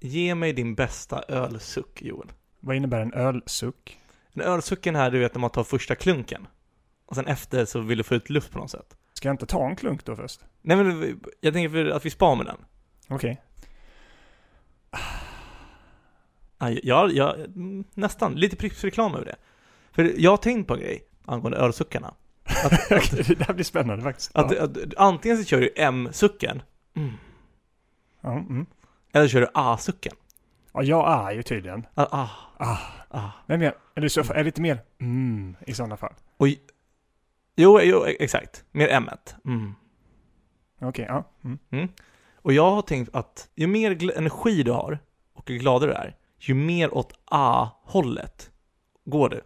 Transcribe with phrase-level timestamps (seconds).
[0.00, 2.32] Ge mig din bästa ölsuck, Joel.
[2.60, 4.00] Vad innebär en ölsuck?
[4.32, 6.48] En ölsucken här, du vet när man tar första klunken.
[7.06, 8.96] Och sen efter så vill du få ut luft på något sätt.
[9.12, 10.40] Ska jag inte ta en klunk då först?
[10.62, 12.58] Nej men jag tänker att vi spar med den.
[13.08, 13.42] Okej.
[16.58, 19.36] Ja, jag, jag, mm, nästan, lite Pripps-reklam över det.
[19.92, 22.14] För jag har tänkt på en grej angående ölsuckarna.
[22.44, 24.30] Att, att, det där blir spännande faktiskt.
[24.34, 24.62] att, ja.
[24.62, 26.62] att, antingen så kör du M-sucken,
[26.94, 27.12] mm,
[28.20, 28.66] Ja, mm.
[29.12, 30.12] Eller kör du A-sucken.
[30.72, 31.86] ja, jag är ju tydligen.
[31.94, 32.28] Ah, ah,
[32.58, 32.78] Ah.
[33.10, 33.30] ah.
[33.46, 36.14] Men mer, eller så är lite mer mm i sådana fall.
[36.36, 36.48] Och,
[37.56, 38.64] jo, jo, exakt.
[38.72, 39.34] Mer M1.
[39.44, 39.74] Mm.
[40.80, 41.24] Okej, ja.
[41.70, 41.88] Mm.
[42.36, 44.98] Och jag har tänkt att ju mer energi du har
[45.34, 48.50] och ju gladare du är, ju mer åt A-hållet
[49.04, 49.40] går du.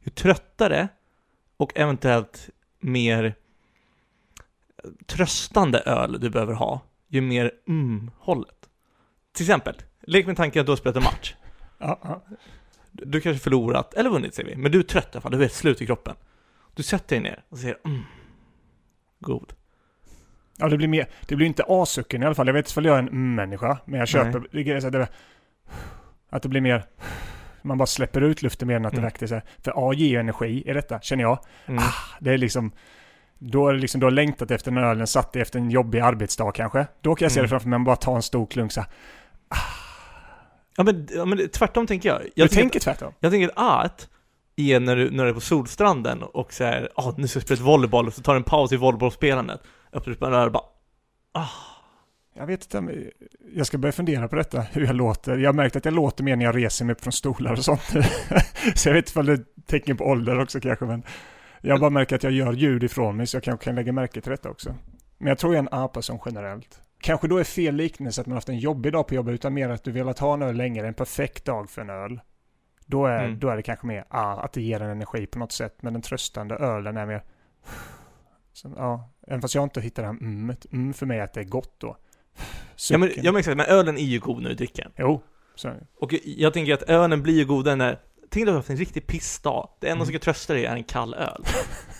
[0.00, 0.88] Ju tröttare
[1.56, 2.50] och eventuellt
[2.80, 3.34] mer
[5.06, 8.53] tröstande öl du behöver ha, ju mer mm-hållet.
[9.34, 11.34] Till exempel, lek med tanken att du har spelat en match.
[11.78, 12.22] Ja, ja.
[12.92, 15.44] Du kanske förlorat, eller vunnit säger vi, men du är trött i alla fall, du
[15.44, 16.14] är slut i kroppen.
[16.74, 18.02] Du sätter dig ner och säger mm,
[19.20, 19.52] god.
[20.56, 22.46] ja, det blir mer, det blir inte A-sucken i alla fall.
[22.46, 25.08] Jag vet inte om jag är en mm-människa, men jag köper, det det,
[26.30, 26.84] att det blir mer,
[27.62, 29.04] man bara släpper ut luften mer än att det Mm.
[29.10, 31.38] verkligen så här, För A ger ju energi i detta, känner jag.
[31.66, 31.82] Mm.
[32.20, 32.72] Det är liksom,
[33.38, 36.00] då är det liksom, du har längtat efter en öl, satt dig efter en jobbig
[36.00, 36.86] arbetsdag kanske.
[37.00, 37.44] Då kan jag se Mm.
[37.44, 38.90] det framför mig, man bara ta en stor klunk så här.
[40.76, 42.22] Ja men, ja men tvärtom tänker jag.
[42.34, 43.12] Jag du tänker tvärtom?
[43.20, 43.90] Jag tänker att A
[44.56, 47.56] är när du, när du är på solstranden och säger ah nu ska jag spela
[47.56, 49.60] ett volleyboll och så tar du en paus i volleybollspelandet.
[49.92, 50.64] Öppnar upp en öl och bara
[51.32, 51.48] ah.
[52.36, 53.10] Jag vet inte,
[53.54, 55.36] jag ska börja fundera på detta, hur jag låter.
[55.36, 57.64] Jag har märkt att jag låter mer när jag reser mig upp från stolar och
[57.64, 57.82] sånt.
[58.74, 61.02] så jag vet inte om det är tecken på ålder också kanske, men
[61.60, 64.20] jag bara märker att jag gör ljud ifrån mig, så jag kanske kan lägga märke
[64.20, 64.74] till detta också.
[65.18, 66.80] Men jag tror jag är en A-person generellt.
[67.00, 69.68] Kanske då är fel liknelse att man haft en jobbig dag på jobbet, utan mer
[69.68, 72.20] att du velat ha en öl är en perfekt dag för en öl.
[72.86, 73.38] Då är, Mm.
[73.38, 75.92] då är det kanske mer A, att det ger en energi på något sätt, men
[75.92, 77.22] den tröstande ölen är mer...
[78.52, 81.40] Så, ja, även fast jag inte hittar det här mm, mm för mig att det
[81.40, 81.96] är gott då.
[82.90, 84.92] Ja men, ja men exakt, men ölen är ju god när du dricker den.
[84.98, 85.22] Jo,
[85.54, 85.72] så.
[86.00, 88.70] Och jag tänker att ölen blir ju godare när Tänk dig att du har haft
[88.70, 89.68] en riktig pissdag.
[89.80, 90.06] Det enda Mm.
[90.06, 91.44] som ska trösta dig är en kall öl.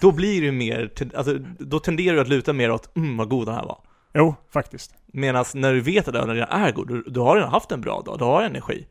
[0.01, 3.47] Då blir ju mer, alltså, då tenderar du att luta mer åt mm vad god
[3.47, 3.81] den här var.
[4.15, 4.95] Jo, faktiskt.
[5.07, 7.81] Medan när du vet att ölen redan är god, du, du har redan haft en
[7.81, 8.87] bra dag, du har energi.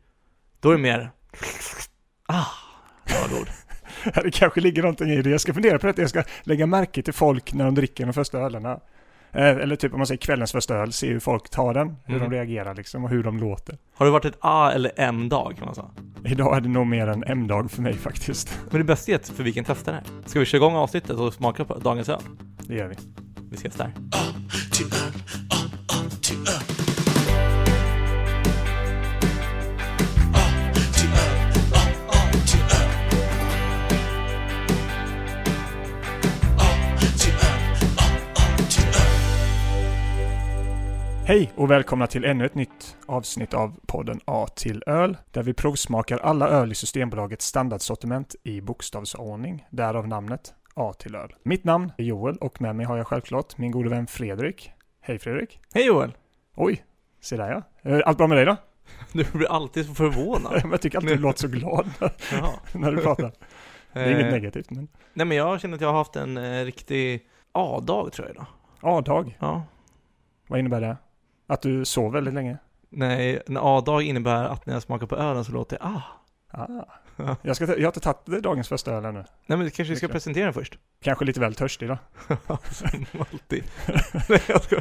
[0.60, 1.10] Då är det mer
[2.26, 2.44] Ah,
[3.04, 3.48] den var god.
[4.24, 5.30] Det kanske ligger någonting i det.
[5.30, 5.98] Jag ska fundera på det.
[5.98, 8.80] Jag ska lägga märke till folk när de dricker de första ölerna.
[9.32, 12.16] Eh, Eller typ om man säger kvällens första öl, se hur folk tar den, hur
[12.16, 12.30] Mm.
[12.30, 13.78] de reagerar liksom och hur de låter.
[13.94, 15.90] Har det varit ett A eller M-dag kan man säga?
[16.24, 18.58] Idag är det nog mer en M-dag för mig faktiskt.
[18.70, 20.06] Men det bästa är att för vi kan testa det här.
[20.26, 22.20] Ska vi köra igång avsnittet och smaka på dagens öl?
[22.60, 22.94] Det gör vi.
[23.54, 23.92] Vi ses där.
[41.26, 45.54] Hej och välkomna till ännu ett nytt avsnitt av podden A till öl, där vi
[45.54, 51.34] provsmakar alla öl i Systembolagets standardsortiment i bokstavsordning, därav namnet A till öl.
[51.42, 54.72] Mitt namn är Joel och med mig har jag självklart min gode vän Fredrik.
[55.00, 55.60] Hej Fredrik!
[55.74, 56.16] Hej Joel!
[56.54, 56.84] Oj,
[57.20, 57.50] se där
[57.82, 57.90] ja.
[57.90, 58.56] Eh, Allt bra med dig då?
[59.12, 60.62] Du blir alltid så förvånad.
[60.72, 61.86] Jag tycker alltid du låter så glad
[62.74, 63.32] när du pratar.
[63.92, 66.36] Det är inget Eh, negativt, men Nej men jag känner att jag har haft en
[66.36, 68.46] eh, riktig A-dag tror jag idag.
[68.80, 69.62] A-dag, Ja.
[70.46, 70.96] vad innebär det?
[71.46, 72.58] Att du sov väldigt länge?
[72.90, 76.02] Nej, en A-dag innebär att när jag smakar på ölen så låter det ah.
[76.50, 76.84] Ah.
[77.42, 79.24] Jag, ska jag har inte tagit dagens första öl ännu.
[79.46, 80.78] Nej men kanske vi ska presentera den först.
[81.02, 81.98] Kanske lite väl törstig då.
[82.70, 83.64] Som alltid.
[84.28, 84.80] Nej jag ska...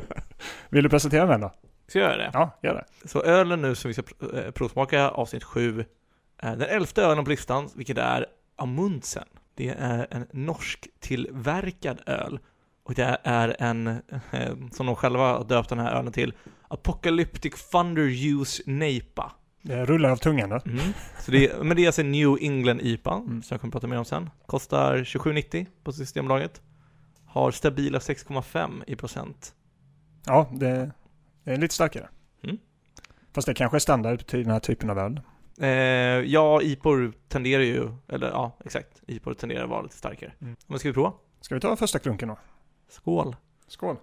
[0.69, 1.51] Vill du presentera den då?
[1.87, 2.31] Ska jag göra det?
[2.33, 3.07] Ja, gör det.
[3.07, 5.85] Så ölen nu som vi ska eh, provsmaka, avsnitt 7,
[6.37, 9.27] är den elfte ölen på listan, vilket är Amundsen.
[9.55, 12.39] Det är en norsk tillverkad öl.
[12.83, 13.87] Och det är en,
[14.31, 16.33] eh, som de själva döpt den här ölen till,
[16.67, 18.03] Apocalyptic Thunder
[18.41, 19.31] Use Neipa.
[19.65, 20.59] Det rullar av tungan då.
[20.65, 20.79] Mm.
[21.19, 23.43] Så det är, men det är alltså New England IPA, Mm.
[23.43, 24.29] som jag kommer prata mer om sen.
[24.45, 26.61] Kostar 27,90 på Systembolaget.
[27.25, 29.55] Har stabila 6,5 i procent.
[30.25, 30.91] Ja, det,
[31.43, 32.09] det är lite starkare.
[32.43, 32.57] Mm.
[33.33, 35.21] Fast det kanske är standard till den här typen av öl.
[35.59, 35.67] Eh,
[36.31, 39.01] ja, IPOR tenderar ju, eller ja, exakt.
[39.07, 40.33] IPOR tenderar att vara lite starkare.
[40.41, 40.55] Mm.
[40.67, 41.13] Men ska vi prova?
[41.41, 42.37] Ska vi ta första klunken då?
[42.89, 43.35] Skål!
[43.67, 43.95] Skål.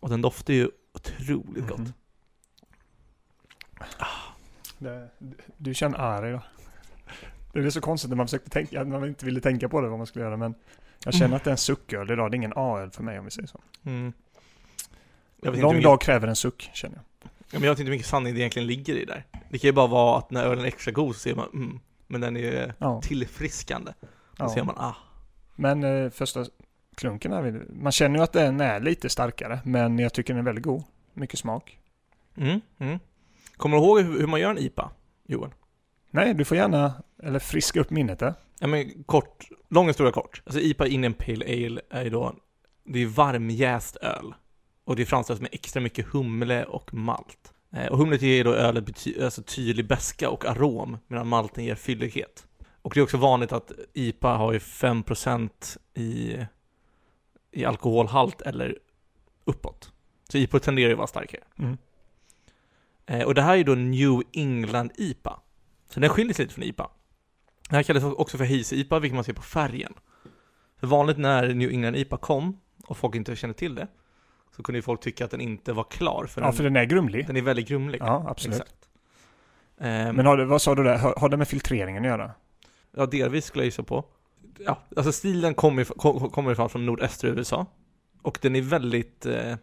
[0.00, 1.78] Och den doftar ju otroligt gott.
[1.78, 1.92] Mhm.
[4.78, 5.08] Det,
[5.56, 6.42] du känner arg då?
[7.52, 9.88] Det är så konstigt när man försökte tänka, att man inte ville tänka på det
[9.88, 10.54] vad man skulle göra men
[11.04, 11.36] jag känner Mm.
[11.36, 13.48] att det är en sucköl idag, det är ingen A-öl för mig om vi säger
[13.48, 13.60] så.
[13.84, 14.12] Mm.
[15.42, 17.04] Lång mycket, dag kräver en suck, känner jag.
[17.22, 19.24] ja, men jag vet inte hur mycket sanning det egentligen ligger i där.
[19.50, 21.80] Det kan ju bara vara att när ölen är extra god så ser man mm,
[22.06, 23.00] men den är Ja.
[23.02, 23.92] tillfriskande.
[24.00, 24.06] Då
[24.38, 24.48] ja.
[24.54, 24.94] ser man ah,
[25.54, 26.44] Men eh, första
[26.94, 30.44] klunken här, man känner ju att den är lite starkare, men jag tycker den är
[30.44, 30.82] väldigt god.
[31.14, 31.78] Mycket smak.
[32.36, 32.98] mm, mm.
[33.56, 34.90] Kommer du ihåg hur man gör en IPA,
[35.26, 35.54] Johan?
[36.10, 38.34] Nej, du får gärna, eller friska upp minnet där.
[38.58, 40.42] Ja men kort, lång historia kort.
[40.46, 42.34] Alltså IPA Indian Pale Ale är ju då,
[42.84, 44.34] det är varmjäst öl.
[44.84, 47.52] Och det framställs med extra mycket humle och malt.
[47.72, 51.74] Eh, och humlet ger då ölet bety- alltså tydlig beska och arom, medan malten ger
[51.74, 52.46] fyllighet.
[52.82, 56.36] Och det är också vanligt att IPA har ju 5% i,
[57.52, 58.78] i alkoholhalt eller
[59.44, 59.92] uppåt.
[60.28, 61.42] Så IPA tenderar ju att vara starkare.
[61.58, 61.78] Mm.
[63.06, 65.40] Eh, och det här är då New England IPA.
[65.90, 66.90] Så den skiljer sig lite från IPA.
[67.70, 69.94] Det här kallas också för Hazy IPA, vilket man ser på färgen.
[70.80, 73.88] För vanligt när New England IPA kom, och folk inte kände till det,
[74.56, 76.76] så kunde ju folk tycka att den inte var klar, för, Ja, den, för den
[76.76, 77.26] är grumlig.
[77.26, 78.00] den är väldigt grumlig.
[78.00, 78.56] Ja, absolut.
[78.60, 78.88] Exakt.
[79.78, 82.30] Ehm, Men har vad sa du där, har, har det med filtreringen att göra?
[82.96, 84.04] Ja, delvis skulle jag gissa på.
[84.58, 87.66] Ja, alltså stilen kommer kom- kommer ifrån från nordöstra USA.
[88.22, 89.54] Och den är väldigt eh,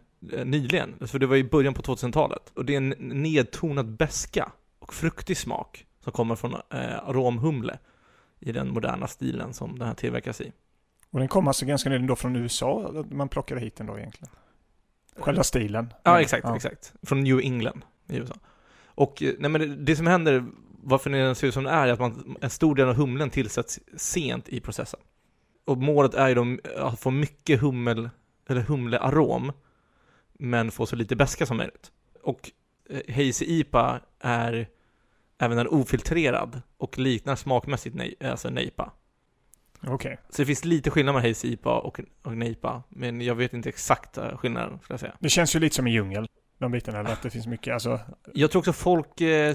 [0.44, 2.52] nyligen, för det var i början på 2000-talet.
[2.54, 7.78] Och det är en nedtonad beska och fruktig smak som kommer från eh, aromhumle
[8.40, 10.52] i den moderna stilen som den här tillverkas i.
[11.10, 14.34] Och den kom alltså ganska nyligen då från USA, man plockade hit den då egentligen.
[15.16, 15.94] Själva stilen.
[16.02, 16.92] Ja, exakt, exakt.
[17.02, 18.34] Från New England i USA.
[18.84, 20.44] Och eh, nej, men det, det som händer,
[20.82, 23.30] varför den ser ut som den är, är att man, en stor del av humlen
[23.30, 25.00] tillsätts sent i processen.
[25.64, 28.10] Och målet är ju då att få mycket hummel,
[28.48, 29.52] eller humlearom,
[30.38, 31.92] men få så lite beska som möjligt.
[32.22, 32.50] Och
[32.90, 34.68] eh, Hazy IPA är
[35.38, 38.92] även en ofiltrerad och liknar smakmässigt nej, alltså en IPA.
[39.86, 40.18] Okej.
[40.30, 43.52] Så det finns lite skillnad med Hazy IPA och, och en IPA, men jag vet
[43.52, 45.12] inte exakt skillnaden, ska jag säga.
[45.18, 46.28] Det känns ju lite som en djungel,
[46.58, 48.00] de bitarna, att det finns mycket, alltså,
[48.34, 49.54] Jag tror också folk eh,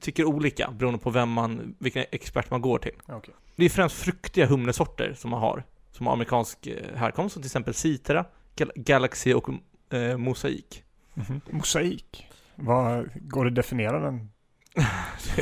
[0.00, 2.94] tycker olika beroende på vem man, vilken expert man går till.
[3.08, 3.34] okej.
[3.56, 7.48] Det är främst fruktiga humlesorter som man har, som har amerikansk eh, härkomst, som till
[7.48, 8.24] exempel Citra,
[8.56, 9.48] Gal- Galaxy och
[9.90, 10.82] eh, Mosaik.
[11.14, 11.40] Mhm.
[11.50, 12.26] Mosaik.
[12.54, 14.30] Vad går det att definiera den?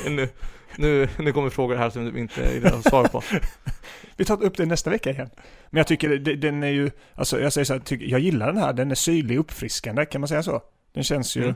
[0.08, 0.29] nu,
[0.76, 3.23] nu, nu kommer frågor här som vi inte redan har svar på.
[4.17, 5.31] Vi tar upp det nästa vecka igen.
[5.70, 8.46] Men jag tycker det, den är ju, alltså jag säger så här, tycker, jag gillar
[8.46, 10.62] den här, den är syrlig, uppfriskande, kan man säga så?
[10.93, 11.55] Den känns ju, Mm.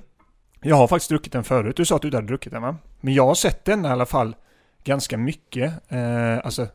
[0.62, 2.76] jag har faktiskt druckit den förut, du sa att du inte hade druckit den va?
[3.00, 4.36] Men jag har sett den i alla fall
[4.84, 6.66] ganska mycket, eh, alltså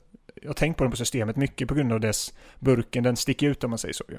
[0.41, 3.47] jag har tänkt på den på systemet mycket på grund av dess burken, den sticker
[3.49, 4.17] ut om man säger så ju.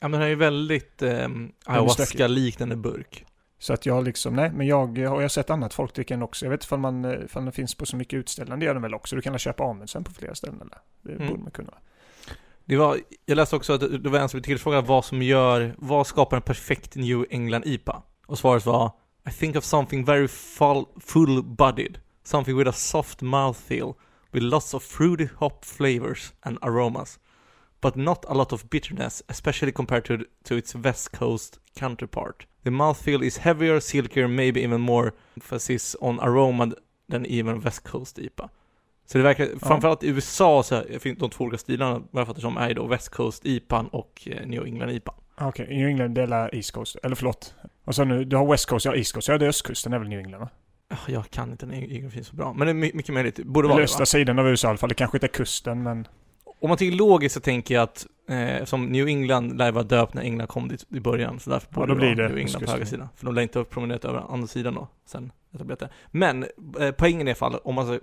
[0.00, 1.28] Ja men den är ju väldigt eh,
[1.64, 3.24] ayahuasca-liknande burk.
[3.58, 6.44] Så att jag liksom, nej, men jag har jag sett annat folk dricka den också.
[6.44, 8.74] Jag vet inte ifall, man, eh, ifall den finns på så mycket utställanden, det gör
[8.74, 9.16] den väl också.
[9.16, 10.78] Du kan väl köpa av den sen på flera ställen eller?
[11.02, 11.26] Det Mm.
[11.28, 11.74] borde man kunna.
[12.64, 15.74] Det var, jag läste också att det var en som blev tillfrågad vad som gör,
[15.78, 18.02] vad skapar en perfekt New England IPA?
[18.26, 18.90] Och svaret var
[19.28, 23.92] I think of something very full, full-bodied, something with a soft mouthfeel,
[24.32, 27.18] with lots of fruity hop flavors and aromas,
[27.80, 32.46] but not a lot of bitterness, especially compared to, to its West Coast counterpart.
[32.64, 36.72] The mouthfeel is heavier, silkier, maybe even more emphasis on aroma
[37.10, 38.48] than even West Coast IPA.
[39.06, 42.40] Så det verkar, framförallt i USA så finns de två olika stilarna, vad jag fattar
[42.40, 45.14] som, är då West Coast IPAn och eh, New England IPAn.
[45.40, 47.54] Okej, New England delar East Coast, eller förlåt.
[47.84, 49.98] Och så nu, du har West Coast, ja East Coast, ja det är östkusten, är
[49.98, 50.48] väl New England va?
[50.88, 53.38] Ah, Jag kan inte den geografin så bra, men det är my- mycket möjligt.
[53.44, 54.06] Borde vara det, va?
[54.06, 56.08] sidan av USA i alla fall, det kanske inte är kusten men...
[56.60, 60.14] Om man tänker logiskt så tänker jag att eh, som New England lär vara döpt
[60.14, 62.38] när England kom dit i början, så därför Ja, borde då det blir det New
[62.38, 63.08] England på höger sida.
[63.16, 65.88] För de lär inte ha promenerat över andra sidan då, sen etablerat det.
[66.10, 66.46] Men
[66.80, 67.98] eh, poängen i alla fall, om man, ska,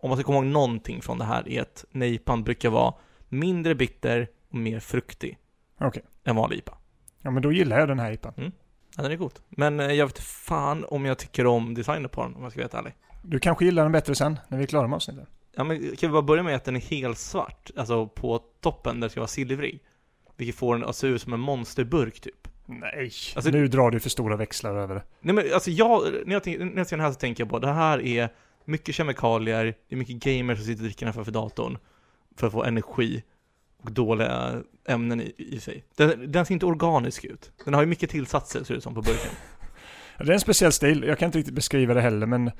[0.00, 2.94] om man ska komma ihåg någonting från det här, är att nejpan brukar vara
[3.28, 5.38] mindre bitter och mer fruktig
[5.80, 6.02] Okej.
[6.24, 6.74] än vanlig IPA.
[7.22, 8.52] Ja men då gillar jag den här IPan.
[8.96, 9.32] Ja, den är god.
[9.48, 12.58] Men eh, jag vet fan om jag tycker om designen på den, om jag ska
[12.58, 12.94] vara helt ärlig.
[13.22, 15.28] Du kanske gillar den bättre sen, när vi är klara med avsnittet.
[15.56, 19.00] Ja, men kan vi bara börja med att den är helt svart, alltså på toppen
[19.00, 19.80] där det ska vara silvrig.
[20.36, 22.48] Vilket får den att se ut som en monsterburk typ.
[22.66, 25.02] Nej, Alltså- nu drar du för stora växlar över det.
[25.20, 27.58] Nej men alltså jag, när jag, när jag ser den här så tänker jag på,
[27.58, 28.28] det här är
[28.64, 31.78] mycket kemikalier, det är mycket gamers som sitter och dricker den här för datorn.
[32.36, 33.22] För att få energi
[33.82, 35.84] och dåliga ämnen i, i sig.
[35.96, 37.50] Den, den ser inte organisk ut.
[37.64, 39.32] Den har ju mycket tillsatser ser det ut som på burken.
[40.18, 42.50] Det är en speciell stil, jag kan inte riktigt beskriva det heller men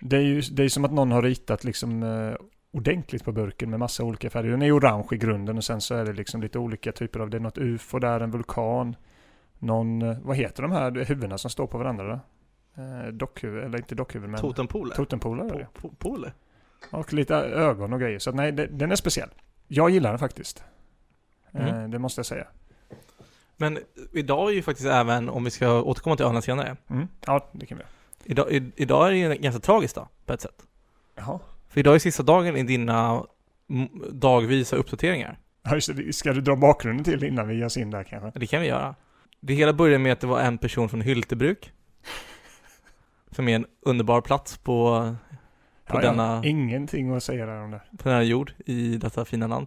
[0.00, 2.34] det är ju det är som att någon har ritat liksom eh,
[2.72, 4.50] ordentligt på burken med massa olika färger.
[4.50, 7.30] Den är orange i grunden och sen så är det liksom lite olika typer av,
[7.30, 8.96] det är något ufo där, en vulkan,
[9.58, 12.20] någon, eh, vad heter de här huvudena som står på varandra då?
[12.82, 14.94] Eh, dockhuvud, eller inte dockhuvud men Totempoler.
[14.94, 15.66] totempoler Po- det.
[15.80, 16.32] po- Poler.
[16.90, 18.18] Och lite ögon och grejer.
[18.18, 19.28] Så att nej, det, den är speciell.
[19.68, 20.64] Jag gillar den faktiskt.
[21.52, 21.90] Eh, Mm.
[21.90, 22.46] det måste jag säga.
[23.56, 23.78] Men
[24.12, 27.08] idag är ju faktiskt även, om vi ska återkomma till ölen senare, Mm.
[27.26, 27.90] Ja, det kan vi göra.
[28.30, 30.66] Idag, i, idag är det ju ganska tragiskt då, på ett sätt.
[31.16, 31.38] Jaha.
[31.68, 33.24] För idag är sista dagen i dina
[34.12, 35.38] dagvisa uppdateringar.
[35.62, 36.12] Ja, just det.
[36.12, 38.38] Ska du dra bakgrunden till innan vi ger in där kanske?
[38.40, 38.94] Det kan vi göra.
[39.40, 41.72] Det hela började med att det var en person från Hyltebruk.
[43.30, 45.14] Som är en underbar plats på,
[45.86, 47.80] på, Ja, denna, Ingenting att säga där om det.
[47.98, 49.66] på denna jord i detta fina land.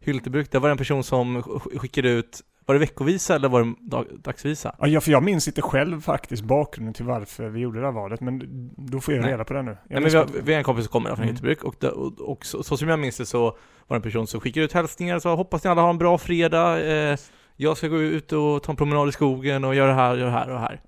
[0.00, 2.40] Hyltebruk, där var det en person som sk- skickade ut,
[2.70, 4.74] var det veckovisa eller var det dag, dagsvisa?
[4.80, 8.20] Ja, för jag minns inte själv faktiskt bakgrunden till varför vi gjorde det här valet,
[8.20, 9.32] men då får jag Nej.
[9.32, 9.70] reda på det nu.
[9.70, 11.28] Jag Nej, men vi, har, vi har en kompis som kommer från Mm.
[11.28, 13.54] Hyltebruk och, och, och så, så som jag minns det så var
[13.88, 16.18] det en person som skickade ut hälsningar och sa hoppas ni alla har en bra
[16.18, 17.16] fredag, eh,
[17.56, 20.26] jag ska gå ut och ta en promenad i skogen och göra det här, göra
[20.30, 20.80] det här och det här.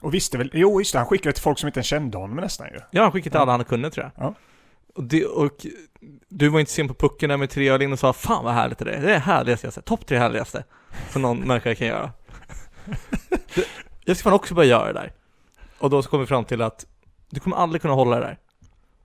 [0.00, 2.36] Och visste väl, jo just det, han skickade till folk som inte ens kände honom
[2.36, 2.80] nästan ju.
[2.90, 3.42] Ja, han skickade till Ja.
[3.42, 4.26] alla han kunde tror jag.
[4.26, 4.34] Ja.
[4.94, 5.66] Och, det, och
[6.28, 8.54] du var inte sen på pucken där med tre öl in och sa Fan vad
[8.54, 10.64] härligt det är, det är det härligaste jag sett, topp tre härligaste
[11.10, 12.12] som någon människa kan göra.
[14.04, 15.12] Jag ska fan också börja göra det där.
[15.78, 16.86] Och då så kom vi fram till att
[17.30, 18.38] du kommer aldrig kunna hålla det där.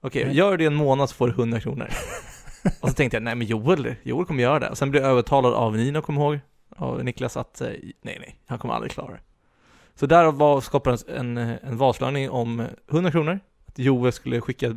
[0.02, 0.36] Okej, Nej.
[0.36, 1.88] gör det i en månad så får du 100 kronor.
[2.82, 4.70] och så tänkte jag, nej men Joel, Joel kommer göra det.
[4.70, 6.40] Och sen blev jag övertalad av Nina, kom ihåg,
[6.78, 9.20] av Niklas att eh, nej, nej, han kommer aldrig klara det.
[9.96, 13.40] Så där var skapades en, en vadslagning om 100 kronor.
[13.68, 14.76] Att Joel skulle skicka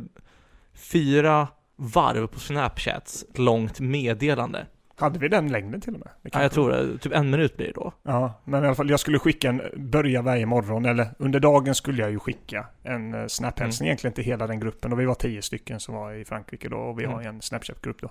[0.73, 4.65] fyra varv på Snapchats, långt meddelande.
[4.95, 6.09] Hade vi den längden till och med?
[6.33, 7.93] Ja, jag tror det, typ en minut blir det då.
[8.03, 11.75] Ja, men i alla fall jag skulle skicka en, börja varje morgon, eller under dagen
[11.75, 14.93] skulle jag ju skicka en eh, snap-hälsning egentligen till hela den gruppen.
[14.93, 17.35] Och vi var tio stycken som var i Frankrike då och vi har Mm.
[17.35, 18.09] en Snapchat-grupp då.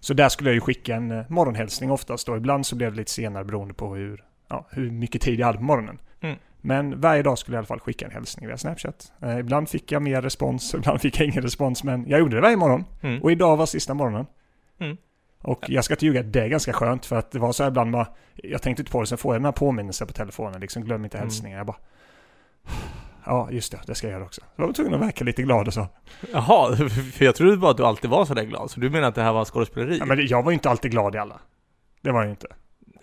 [0.00, 2.36] Så där skulle jag ju skicka en eh, morgonhälsning oftast då.
[2.36, 5.58] Ibland så blev det lite senare beroende på hur, ja, hur mycket tid jag hade
[5.58, 5.98] på morgonen.
[6.20, 6.36] Mm.
[6.60, 9.12] Men varje dag skulle jag i alla fall skicka en hälsning via Snapchat.
[9.22, 12.42] Eh, ibland fick jag mer respons, ibland fick jag ingen respons, men jag gjorde det
[12.42, 12.84] varje morgon.
[13.00, 13.22] Mm.
[13.22, 14.26] Och idag var sista morgonen.
[14.80, 14.96] Mm.
[15.42, 17.70] Och jag ska inte ljuga, det är ganska skönt för att det var så här
[17.70, 20.60] ibland bara, jag tänkte inte på det, sen får jag den här påminnelsen på telefonen,
[20.60, 21.26] liksom glöm inte Mm.
[21.26, 21.58] hälsningen.
[21.58, 21.76] Jag bara,
[23.26, 24.40] ja just det, det ska jag göra också.
[24.40, 25.86] Så jag var tvungen att verka lite glad och så.
[26.32, 26.76] Jaha,
[27.14, 29.22] för jag trodde bara att du alltid var sådär glad, så du menar att det
[29.22, 29.98] här var skådespeleri?
[29.98, 31.40] Ja, men jag var ju inte alltid glad i alla.
[32.00, 32.46] Det var jag ju inte.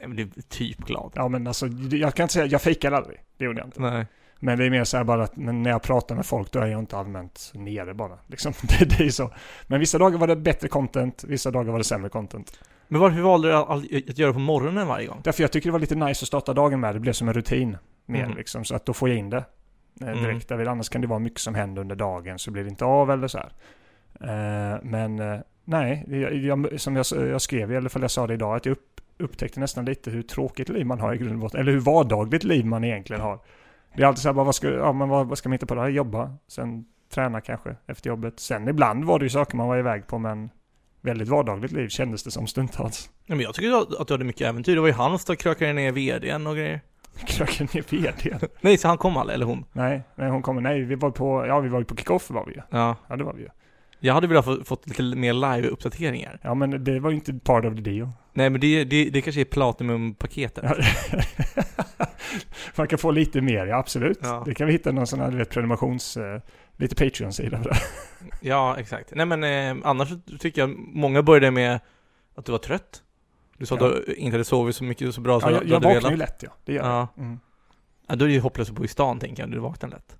[0.07, 1.11] Du är typ glad.
[1.15, 3.19] Ja men alltså, jag kan inte säga, jag fejkade aldrig.
[3.37, 3.81] Det gjorde jag inte.
[3.81, 4.05] Nej.
[4.39, 6.67] Men det är mer så här bara att när jag pratar med folk då är
[6.67, 8.17] jag inte allmänt nere bara.
[8.27, 8.53] Liksom.
[8.79, 9.31] Det, det är så.
[9.67, 12.59] Men vissa dagar var det bättre content, vissa dagar var det sämre content.
[12.87, 15.21] Men varför valde du att göra det på morgonen varje gång?
[15.23, 16.95] Därför jag tycker det var lite nice att starta dagen med.
[16.95, 17.77] Det blev som en rutin.
[18.05, 18.37] Mer Mm.
[18.37, 19.45] liksom, så att då får jag in det
[20.01, 20.23] eh, Mm.
[20.23, 20.47] direkt.
[20.49, 23.11] Därvid, annars kan det vara mycket som händer under dagen så blir det inte av
[23.11, 23.51] eller så här.
[24.21, 28.27] Eh, men eh, nej, jag, jag, som jag, jag skrev, i alla fall jag sa
[28.27, 31.33] det idag, att jag upp, upptäckte nästan lite hur tråkigt liv man har i grund
[31.33, 31.59] och botten.
[31.59, 33.39] Eller hur vardagligt liv man egentligen har.
[33.95, 35.65] Det är alltid så här, bara, vad ska, ja, men vad, vad ska man hitta
[35.65, 35.87] på då?
[35.87, 38.39] Jobba, sen träna kanske efter jobbet.
[38.39, 40.49] Sen ibland var det ju saker man var iväg på men
[41.01, 43.09] väldigt vardagligt liv kändes det som stundtals.
[43.25, 44.75] Nej, men jag tycker att du hade mycket äventyr.
[44.75, 46.81] Det var i Halmstad, krökade ner VDn och grejer.
[47.27, 48.47] Kröken ner vd.
[48.61, 49.65] Nej, så han kom aldrig, eller hon.
[49.71, 52.45] Nej, nej hon kommer, nej vi var på, ja vi var ju på kickoff var
[52.45, 52.61] vi ju.
[52.69, 52.95] Ja.
[53.07, 53.49] Ja det var vi ju.
[54.05, 56.39] Jag hade velat få, fått lite mer live-uppdateringar.
[56.41, 58.09] Ja men det var ju inte part of the deal.
[58.33, 60.63] Nej, men det, det, det kanske är Platinum-paketet.
[62.75, 64.19] Man kan få lite mer, ja absolut.
[64.21, 64.43] Ja.
[64.45, 66.41] Det kan vi hitta någon sån här, du vet, prenumerations, eh,
[66.77, 67.75] lite Patreon-sida för det.
[68.41, 69.11] Ja, exakt.
[69.15, 71.79] Nej men eh, annars tycker jag många började med
[72.35, 73.03] att du var trött.
[73.57, 73.85] Du sa Ja.
[73.87, 75.87] att du inte hade sovit så mycket så bra som Ja, jag du jag hade
[75.93, 76.29] vaknar ju velat.
[76.29, 77.09] lätt ja, det gör Ja.
[77.15, 77.25] jag.
[77.25, 77.39] Mm.
[78.07, 78.15] ja.
[78.15, 80.17] Då är det ju hopplöst att bo i stan tänker jag, du vaknar lätt.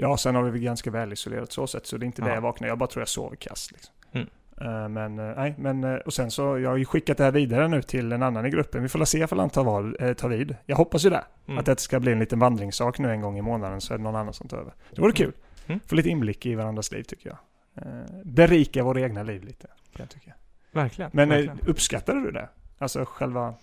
[0.00, 2.28] Ja, sen har vi väl ganska väl isolerat så sätt, så det är inte det
[2.28, 2.34] Ja.
[2.34, 2.68] jag vaknar.
[2.68, 3.94] Jag bara tror jag sover kass liksom.
[4.12, 4.28] Mm.
[4.60, 7.30] Eh, Men eh, nej, men eh, och sen så, jag har ju skickat det här
[7.32, 8.82] vidare nu till en annan i gruppen.
[8.82, 10.56] Vi får se ifall han tar, val, eh, tar vid.
[10.66, 11.24] Jag hoppas ju det.
[11.46, 11.58] Mm.
[11.58, 14.04] Att det ska bli en liten vandringssak nu en gång i månaden så är det
[14.04, 14.72] någon annan som tar över.
[14.94, 15.32] Det vore kul.
[15.66, 15.80] Mm.
[15.86, 17.38] Få lite inblick i varandras liv tycker jag.
[17.86, 20.32] Eh, Berika våra egna liv lite, kan jag tycka.
[20.72, 21.10] Verkligen.
[21.14, 21.58] Men verkligen.
[21.66, 22.48] uppskattade du det?
[22.78, 23.54] Alltså själva...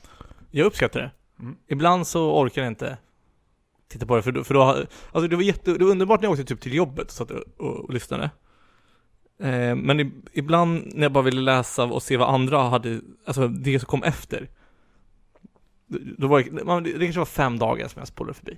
[0.51, 1.11] Jag uppskattar det.
[1.39, 1.55] Mm.
[1.67, 2.97] Ibland så orkar jag inte
[3.87, 6.25] titta på det, för då, för då alltså det var jätte, det var underbart när
[6.25, 7.43] jag åkte typ till jobbet och satt och,
[7.83, 8.23] och, lyssnade.
[9.39, 13.47] Eh, men i, ibland när jag bara ville läsa och se vad andra hade, alltså
[13.47, 14.49] det som kom efter.
[16.17, 18.57] Då- var det, det kanske var fem dagar som jag spolade förbi.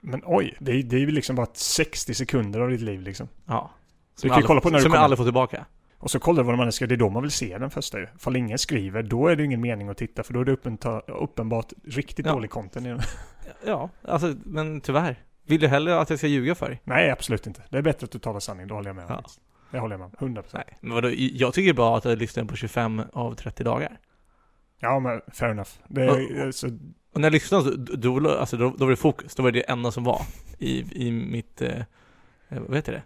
[0.00, 3.28] Men oj, det är, det är ju liksom bara 60 sekunder av ditt liv liksom.
[3.46, 3.70] Ja.
[4.22, 5.04] Du jag kan ju kolla på när du Som jag kommer.
[5.04, 5.66] aldrig får tillbaka.
[5.98, 7.98] Och så kollar du vad man ska, det är då man vill se den första
[7.98, 8.06] ju.
[8.18, 10.52] Fall ingen skriver, då är det ingen mening att titta för då är det
[11.12, 12.32] uppenbart riktigt Ja.
[12.32, 13.00] dålig content i den.
[13.66, 15.16] Ja, alltså, men tyvärr.
[15.46, 16.80] Vill du hellre att jag ska ljuga för dig?
[16.84, 17.62] Nej, absolut inte.
[17.70, 19.10] Det är bättre att du talar sanning, det håller jag med om.
[19.10, 19.24] Ja.
[19.70, 20.44] Det håller jag med om, 100%.
[20.54, 20.78] Nej.
[20.80, 23.98] Men vadå, jag tycker bra att jag lyssnar på 25 av 30 dagar.
[24.80, 25.70] Ja, men fair enough.
[25.88, 26.10] Det
[26.46, 26.66] Och- så,
[27.12, 29.34] Och när jag lyssnade så, då, alltså, då, då var det fokus.
[29.34, 30.22] Då var det det enda som var
[30.58, 31.78] i, i mitt, eh,
[32.48, 33.02] eh, vad heter det?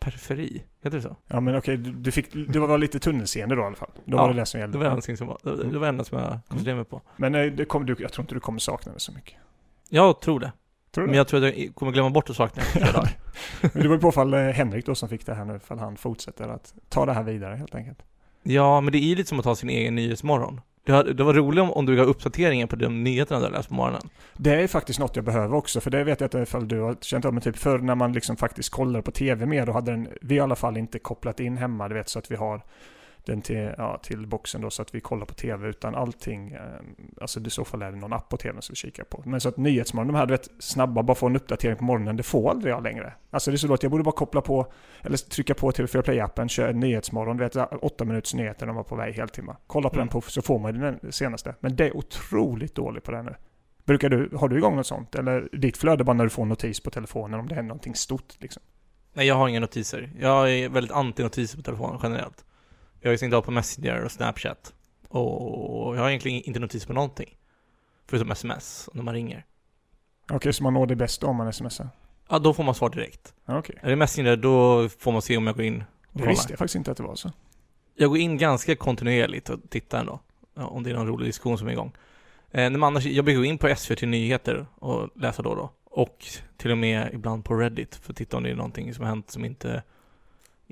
[0.00, 0.62] Periferi?
[0.82, 1.16] Heter det så?
[1.26, 3.90] ja men okej, du, du fick, du var lite tunnelseende då i alla fall.
[4.04, 4.74] Då Ja, var det det som gällde.
[4.74, 7.02] Det var det enda som var, det, det var enda som jag koncentrerade mig på.
[7.16, 9.34] Men eh, det kom, du, jag tror inte du kommer sakna det så mycket.
[9.94, 10.52] Jag tror det.
[10.94, 11.16] Tror Men det?
[11.16, 13.18] jag tror att jag kommer glömma bort att sakna dagar.
[13.60, 15.76] Men det var ju på fall eh, Henrik då som fick det här nu, för
[15.76, 17.98] han fortsätter att ta det här vidare helt enkelt.
[18.42, 20.60] Ja, men det är ju lite som att ha sin egen nyhetsmorgon.
[20.84, 23.68] Det, det var roligt om, om du gav uppdateringen på de nyheterna du har läst
[23.68, 24.08] på morgonen.
[24.36, 26.96] Det är faktiskt något jag behöver också, för det vet jag att ifall du har
[27.00, 29.90] känt av med typ förr när man liksom faktiskt kollar på tv mer, då hade
[29.90, 32.62] den, vi i alla fall inte kopplat in hemma, du vet, så att vi har
[33.24, 36.60] den till, ja, till boxen då så att vi kollar på tv, utan allting, eh,
[37.20, 39.22] alltså i så fall är det någon app på tvn som vi kikar på.
[39.26, 42.16] Men så att Nyhetsmorgon, de här du vet, snabba, bara få en uppdatering på morgonen,
[42.16, 43.12] det får aldrig jag längre.
[43.30, 46.02] Alltså det är så då att jag borde bara koppla på, eller trycka på TV4
[46.02, 49.56] Play-appen, köra Nyhetsmorgon, du vet, åtta minuters nyheter, de var på väg heltimme.
[49.66, 50.06] Kolla på Mm.
[50.06, 51.54] den puff så får man den senaste.
[51.60, 53.34] Men det är otroligt dåligt på det nu.
[53.84, 55.14] Brukar du, har du igång något sånt?
[55.14, 58.34] Eller ditt flöde bara när du får notis på telefonen om det händer någonting stort
[58.38, 58.62] liksom?
[59.14, 60.10] Nej, jag har inga notiser.
[60.20, 62.44] Jag är väldigt anti-notiser på telefonen generellt.
[63.02, 64.74] Jag har ju stängt av på Messenger och Snapchat.
[65.08, 67.36] Och jag har egentligen inte notiser på någonting.
[68.06, 69.44] Förutom sms, när man ringer.
[70.30, 71.88] Okej, så man når det bästa om man smsar?
[72.28, 73.34] Ja, då får man svar direkt.
[73.46, 73.78] Ja, Okej.
[73.80, 76.58] Är det Messenger, då får man se om jag går in och Det visste jag
[76.58, 77.32] faktiskt inte att det var så.
[77.94, 80.20] Jag går in ganska kontinuerligt och tittar ändå.
[80.54, 81.92] Om det är någon rolig diskussion som är igång.
[82.50, 85.70] Eh, men annars, jag brukar gå in på SVT Nyheter och läsa då och då.
[85.84, 89.02] Och till och med ibland på Reddit för att titta om det är någonting som
[89.04, 89.82] har hänt som inte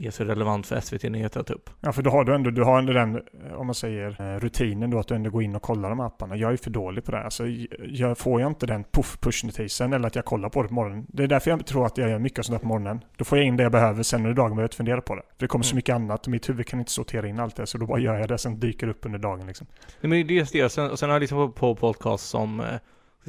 [0.06, 1.70] är så relevant för SVT Nyheter att ta upp.
[1.80, 3.22] Ja, för då har du ändå, du har ändå den,
[3.56, 6.36] om man säger, eh, rutinen då att du ändå går in och kollar de apparna.
[6.36, 7.22] Jag är för dålig på det.
[7.22, 7.44] Alltså,
[7.88, 11.06] jag får jag inte den puff push-notisen eller att jag kollar på det på morgonen.
[11.08, 13.00] Det är därför jag tror att jag gör mycket sånt på morgonen.
[13.16, 15.14] Då får jag in det jag behöver, sen under dagen behöver jag inte fundera på
[15.16, 15.22] det.
[15.22, 15.76] För det kommer så Mm.
[15.76, 17.66] mycket annat mitt huvud kan inte sortera in allt det.
[17.66, 19.66] Så då bara gör jag det, sen dyker det upp under dagen liksom.
[20.00, 20.64] Nej, men det är just det.
[20.64, 22.78] Och Sen, och sen har jag lyssnat på, podcast som eh, till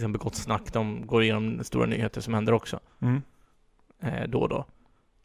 [0.01, 0.73] exempel Gott Snack.
[0.73, 2.79] De går igenom stora nyheter som händer också.
[3.01, 3.21] Mm.
[4.03, 4.65] Eh, då och då.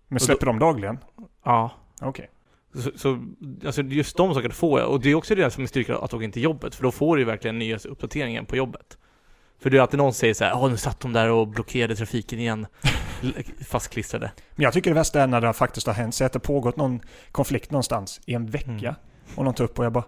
[0.08, 0.98] Men Och släpper de dagligen?
[1.46, 1.70] Ja.
[2.00, 2.30] Okej.
[2.74, 3.24] Så, så
[3.66, 4.90] alltså just de sakerna får jag.
[4.90, 6.74] Och det är också det som är styrkan att åka in till jobbet.
[6.74, 8.98] För då får du ju verkligen nyhetsuppdateringen på jobbet.
[9.58, 11.96] För det är alltid någon säger så här, ja nu satt de där och blockerade
[11.96, 12.66] trafiken igen.
[13.68, 14.32] Fastklistrade.
[14.54, 16.14] Men jag tycker det värsta är när det faktiskt har hänt.
[16.14, 17.00] Så att det pågått någon
[17.32, 18.68] konflikt någonstans i en vecka.
[18.70, 18.94] Mm.
[19.34, 20.04] Och någon tar upp och jag bara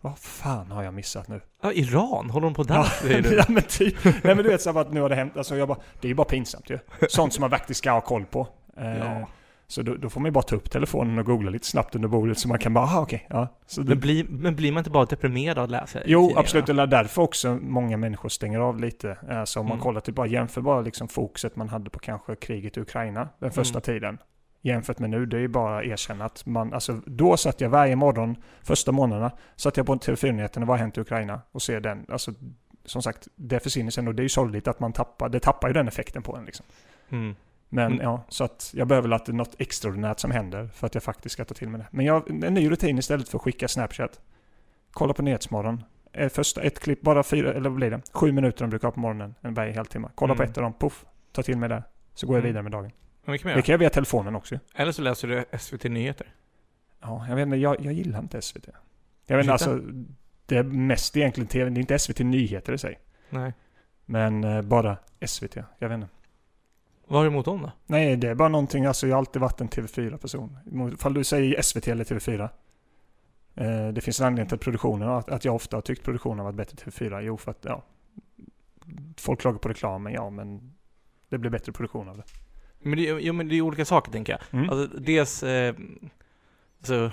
[0.00, 1.40] Vad fan har jag missat nu?
[1.62, 2.74] Ja, Iran, håller de på där?
[2.74, 2.86] Ja,
[3.36, 4.04] ja men typ.
[4.04, 5.36] Nej men du vet så här, att nu har det hänt.
[5.36, 6.78] Alltså jag bara, det är ju bara pinsamt ju.
[7.08, 8.48] Sånt som man faktiskt ska ha koll på.
[8.76, 9.28] Eh, Ja.
[9.66, 12.08] Så då, då får man ju bara ta upp telefonen och googla lite snabbt under
[12.08, 13.48] bordet så man kan bara, aha okej, ja.
[13.66, 16.66] Så det, Men, blir, men blir man inte bara deprimerad av att läsa jo absolut,
[16.66, 19.16] det är därför också många människor stänger av lite.
[19.30, 19.82] Eh, Så om man Mm.
[19.82, 23.50] kollar typ bara, jämför bara liksom fokuset man hade på kanske kriget i Ukraina den
[23.50, 23.82] första Mm.
[23.82, 24.18] tiden.
[24.62, 27.68] Jämfört med nu, det är ju bara att erkänna att man, alltså då satt jag
[27.70, 31.40] varje morgon, första månaderna, satt jag på TV4-nyheterna, vad har hänt i Ukraina?
[31.52, 32.32] Och ser den, alltså
[32.84, 35.68] som sagt, det försvinner sen och det är ju sorgligt att man tappar, det tappar
[35.68, 36.66] ju den effekten på en liksom.
[37.10, 37.36] Mm.
[37.74, 38.04] Men Mm.
[38.04, 40.94] ja, så att jag behöver väl att det är något extraordinärt som händer för att
[40.94, 41.86] jag faktiskt ska ta till mig det.
[41.90, 44.20] Men jag, en ny rutin istället för att skicka Snapchat.
[44.92, 45.84] Kolla på Nyhetsmorgon.
[46.12, 48.00] Eh, Första, ett klipp, bara fyra, eller vad blir det?
[48.12, 50.08] Sju minuter de brukar ha på morgonen, en varje halvtimme.
[50.14, 50.50] Kolla på Mm.
[50.50, 51.82] ett av dem, puff, ta till mig det.
[52.14, 52.48] Så går jag Mm.
[52.48, 52.90] vidare med dagen.
[53.24, 53.62] Men kan Det göra.
[53.62, 54.58] kan jag via telefonen också.
[54.74, 56.26] Eller så läser du SVT Nyheter.
[57.00, 58.68] Ja, jag vet inte, jag, jag gillar inte SVT.
[59.26, 59.80] Jag vet inte, alltså,
[60.46, 62.98] det är mest egentligen TV, det är inte SVT Nyheter i sig.
[63.30, 63.52] Nej.
[64.06, 66.08] Men eh, bara SVT, jag vet inte.
[67.06, 67.72] Vad har du emot dem då?
[67.86, 70.58] Nej, det är bara någonting, alltså jag har alltid varit en TV4-person.
[70.94, 72.48] Ifall du säger SVT eller TV4.
[73.54, 76.44] Eh, det finns en anledning till produktionen, att, att jag ofta har tyckt produktionen har
[76.44, 77.20] varit bättre TV4.
[77.20, 77.84] Jo, för att ja,
[79.16, 80.74] folk klagar på reklamen, ja men
[81.28, 82.24] det blir bättre produktion av det.
[82.82, 84.60] Men det, jo, men det är olika saker tänker jag.
[84.60, 84.70] Mm.
[84.70, 85.74] Alltså, dels, eh,
[86.78, 87.12] alltså,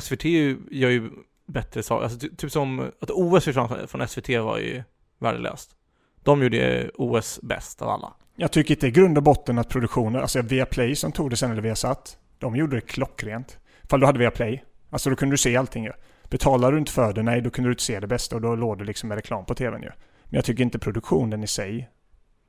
[0.00, 0.24] SVT
[0.70, 1.10] gör ju
[1.46, 2.04] bättre saker.
[2.04, 4.82] Alltså, ty- typ som att OS försvann från SVT var ju
[5.18, 5.76] värdelöst.
[6.22, 8.12] De gjorde OS bäst av alla.
[8.40, 11.50] Jag tycker inte i grund och botten att produktionen, alltså Viaplay som tog det sen
[11.50, 13.58] eller Viasat, de gjorde det klockrent.
[13.84, 15.92] Ifall du hade Viaplay, alltså då kunde du se allting ju.
[16.30, 18.54] Betalar du inte för det, nej då kunde du inte se det bästa och då
[18.54, 19.90] låg det liksom med reklam på tvn ju.
[20.24, 21.90] Men jag tycker inte produktionen i sig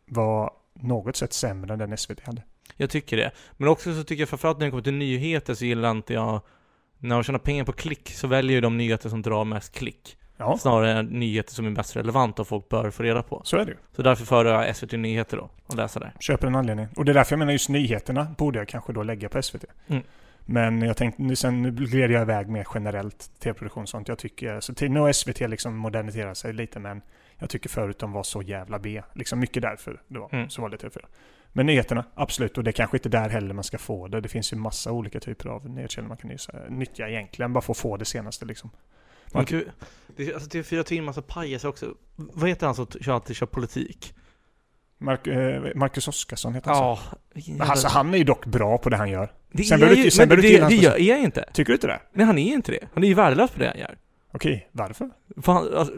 [0.05, 2.43] var något sätt sämre än den SVT hade.
[2.75, 3.31] Jag tycker det.
[3.57, 6.41] Men också så tycker jag framförallt när det kommer till nyheter så gillar inte jag
[6.97, 10.17] när de tjänar pengar på klick så väljer ju de nyheter som drar mest klick.
[10.39, 13.41] Ja, Snarare än nyheter som är mest relevanta och folk bör få reda på.
[13.43, 13.77] så är det ju.
[13.95, 16.13] Så därför föredrar jag SVT Nyheter då, och läsa där.
[16.19, 16.87] Köper en anledning.
[16.95, 19.65] Och det är därför jag menar just nyheterna borde jag kanske då lägga på SVT.
[19.87, 20.03] Mm.
[20.45, 24.07] Men jag tänkte, nu- sen nu gled jag iväg mer generellt tv-produktion och sånt.
[24.07, 27.01] Jag tycker, så till, nu har SVT liksom moderniserat sig lite men
[27.37, 29.01] jag tycker förut de var så jävla B.
[29.13, 30.49] Liksom mycket därför det var, Mm.
[30.49, 31.05] så var det TV4.
[31.53, 32.57] Men nyheterna, absolut.
[32.57, 34.21] Och det är kanske inte där heller man ska få det.
[34.21, 37.53] Det finns ju massa olika typer av nyhetskällor man kan nysa- nyttja egentligen.
[37.53, 38.69] Bara för att få det senaste liksom.
[39.33, 39.63] Man kan,
[40.15, 41.93] det, alltså TV4 tar in massa pajas också.
[42.15, 44.13] Vad heter han som kör alltid kör politik?
[44.97, 47.01] Mark, eh, Marcus Oskarsson heter han så.
[47.33, 47.39] Ja.
[47.41, 49.31] jävla- Alltså han är ju dock bra på det han gör.
[49.51, 50.77] det sen behöver du- sen men du det, det person.
[50.77, 51.45] gör, jag inte.
[51.53, 51.99] Tycker du inte det?
[52.13, 52.87] Nej han är inte det.
[52.93, 53.97] Han är ju värdelös på det han gör.
[54.31, 55.09] Okej, varför?
[55.41, 55.93] För han, alltså,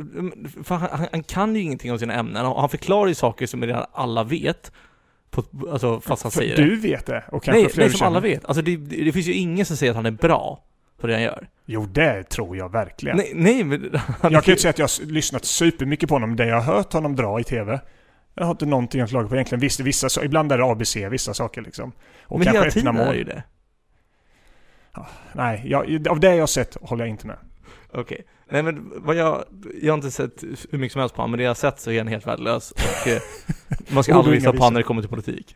[0.63, 3.63] för han, han kan ju ingenting om sina ämnen och han förklarar ju saker som
[3.63, 4.72] redan alla vet.
[5.30, 6.63] På, alltså fast han För säger det.
[6.65, 8.34] du vet det och kanske Nej, fler nej du som alla känner.
[8.36, 8.46] vet.
[8.46, 10.63] Alltså det, det, det finns ju ingen som säger att han är bra
[11.02, 11.48] på det han gör.
[11.66, 13.18] Jo, det tror jag verkligen.
[13.18, 13.90] Nej, nej men...
[14.22, 16.36] Han, Jag kan ju inte säga att jag har lyssnat supermycket på honom.
[16.36, 17.80] Det jag har hört honom dra i TV.
[18.36, 19.60] Jag har inte någonting att klaga på egentligen.
[19.60, 21.92] Visst, vissa, ibland är det ABC, vissa saker liksom.
[22.24, 23.14] Och men kanske hela tiden är mål.
[23.14, 23.44] det ju det.
[25.34, 27.38] Nej, jag, av det jag har sett håller jag inte med.
[27.94, 28.26] Okej.
[28.50, 29.44] Nej men vad jag,
[29.82, 31.80] jag har inte sett hur mycket som helst på honom, men det jag har sett
[31.80, 33.22] så är han helt värdelös och eh,
[33.94, 35.56] man ska aldrig lyssna på honom när det kommer till politik.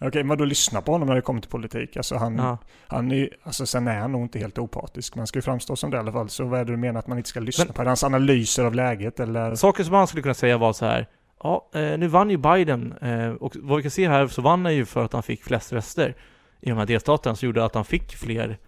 [0.00, 1.96] Okej, men då lyssna på honom när det kommer till politik.
[1.96, 2.58] Alltså han, Ja.
[2.86, 5.14] han är, alltså sen är han nog inte helt opartisk.
[5.14, 6.28] Man ska ju framstå som det i alla fall.
[6.28, 7.82] Så vad är det du menar att man inte ska lyssna Men- på?
[7.84, 9.54] Hans analyser av läget eller?
[9.54, 11.06] Saker som han skulle kunna säga var så här.
[11.42, 14.64] Ja, eh, nu vann ju Biden eh, och vad vi kan se här så vann
[14.64, 16.14] han ju för att han fick flest röster
[16.60, 18.58] i de här delstaterna som gjorde att han fick fler,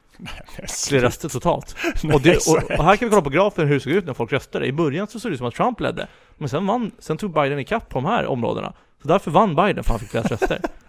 [0.89, 1.77] fler röster totalt.
[2.15, 4.15] Och, det, och, och här kan vi kolla på grafen hur det såg ut när
[4.15, 4.67] folk röstade.
[4.67, 6.07] I början så såg det ut som att Trump ledde.
[6.37, 8.73] Men sen vann, sen tog Biden ikapp på de här områdena.
[9.03, 10.61] Så därför vann Biden för han fick flest röster.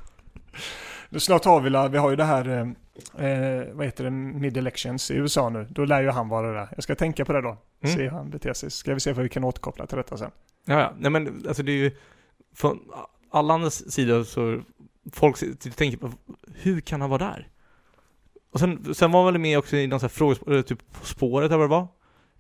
[1.10, 5.12] Nu snart har vi, vi har ju det här, eh, eh, vad heter det, mid-elections
[5.12, 5.68] i USA nu.
[5.70, 6.70] Då lär ju han vara där.
[6.76, 7.58] Jag ska tänka på det då.
[7.84, 7.96] Mm.
[7.96, 8.72] Se hur han beter sig.
[8.72, 10.32] Ska vi se vad vi kan återkoppla till detta sen.
[10.66, 10.94] Ja, ja.
[11.00, 11.92] Nej men alltså det är ju
[12.56, 12.80] från
[13.32, 14.62] alla andras sidor så
[15.14, 16.12] folk och tänker på
[16.56, 17.48] hur kan han vara där?
[18.52, 21.06] Och sen, sen var han väl med också i någon sån här frågespår, typ På
[21.06, 21.88] spåret eller vad det var.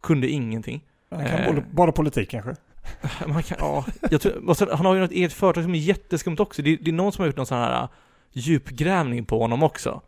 [0.01, 0.85] Kunde ingenting.
[1.09, 1.63] Han kan Eh.
[1.71, 2.55] bara, politik kanske.
[3.21, 5.79] Men han kan, ja, jag tror, sen, han har ju något eget företag som är
[5.79, 6.61] jätteskumt också.
[6.61, 7.87] Det, det är någon som har gjort någon sån här
[8.31, 10.01] djupgrävning på honom också.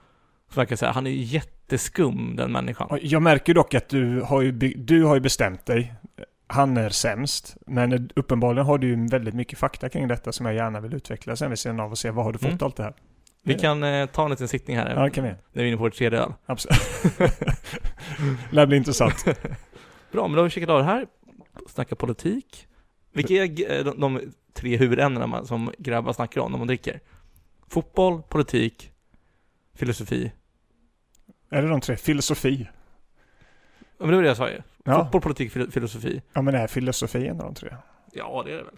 [0.53, 2.99] Så kan säga, han är ju jätteskum den människan.
[3.01, 5.93] Jag märker dock att du har ju, du har ju bestämt dig.
[6.47, 7.57] Han är sämst.
[7.67, 11.35] Men uppenbarligen har du ju väldigt mycket fakta kring detta som jag gärna vill utveckla
[11.35, 12.59] sen vid sidan av och se vad har du fått Mm.
[12.61, 12.93] allt det här.
[13.43, 15.29] Vi kan eh, ta en liten sittning här Ja, det kan vi.
[15.29, 16.33] när vi är inne på vårt tredje öl.
[16.45, 16.79] Absolut.
[18.51, 19.25] Lär bli intressant.
[20.11, 21.05] Bra, men då har vi checkat av det här.
[21.69, 22.67] Snacka politik.
[23.13, 24.19] Vilka är eh, de, de
[24.53, 26.99] tre huvudämnena som grabbar snackar om när man dricker?
[27.71, 28.91] Fotboll, politik,
[29.75, 30.31] filosofi.
[31.49, 31.95] Är det de tre?
[31.97, 32.67] Filosofi?
[33.79, 34.61] Ja, men det var det jag sa ju.
[34.83, 36.21] Ja, Fotboll, politik, fil- filosofi.
[36.33, 37.75] ja men är filosofi en av de tre?
[38.13, 38.75] Ja, det är det väl.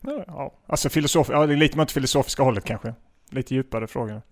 [0.00, 2.94] Ja, Ja, alltså filosof, ja det är lite åt filosofiska hållet kanske.
[3.30, 4.22] Lite djupare frågor.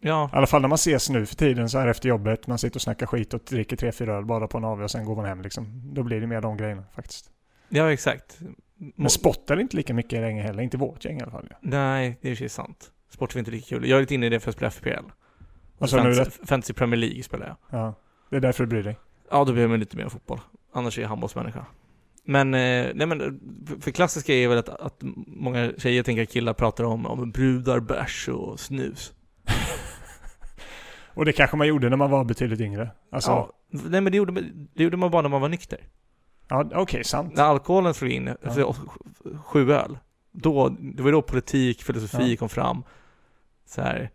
[0.00, 2.46] Ja, I alla fall när man ses nu för tiden så här efter jobbet.
[2.46, 4.90] Man sitter och snackar skit och dricker tre, fyra öl bara på en AW och
[4.90, 5.94] sen går man hem liksom.
[5.94, 7.30] Då blir det mer de grejerna faktiskt.
[7.68, 8.38] ja exakt.
[8.78, 9.10] Men
[9.56, 10.62] det inte lika mycket längre heller.
[10.62, 11.46] Inte vårt gäng i alla fall.
[11.50, 11.56] Ja.
[11.60, 12.90] Nej, det är ju sant.
[13.10, 13.88] Sport är inte lika kul.
[13.88, 14.88] Jag är lite inne i det för att spela FPL.
[14.88, 16.14] Nu?
[16.14, 17.56] Fantasy, Fantasy Premier League spelar jag.
[17.80, 17.94] Ja,
[18.30, 18.96] det är därför du bryr dig.
[19.30, 20.40] Ja, då blir jag lite mer fotboll.
[20.72, 21.66] Annars är jag handbollsmänniska.
[22.24, 26.28] Men, eh, nej men, för- för klassiska är väl att, att många tjejer tänker att
[26.30, 29.12] killar pratar om, om brudar, bärs och snus.
[31.14, 32.90] Och det kanske man gjorde när man var betydligt yngre.
[33.12, 35.78] Alltså, ja, nej men det gjorde, man- det gjorde man bara när man var nykter.
[36.48, 37.34] Ja, okej, sant.
[37.36, 38.74] När alkoholen slog in, alltså,
[39.44, 39.98] sju öl,
[40.32, 42.36] då, det var då politik, filosofi Ja.
[42.36, 42.82] kom fram.
[43.66, 44.10] Så här,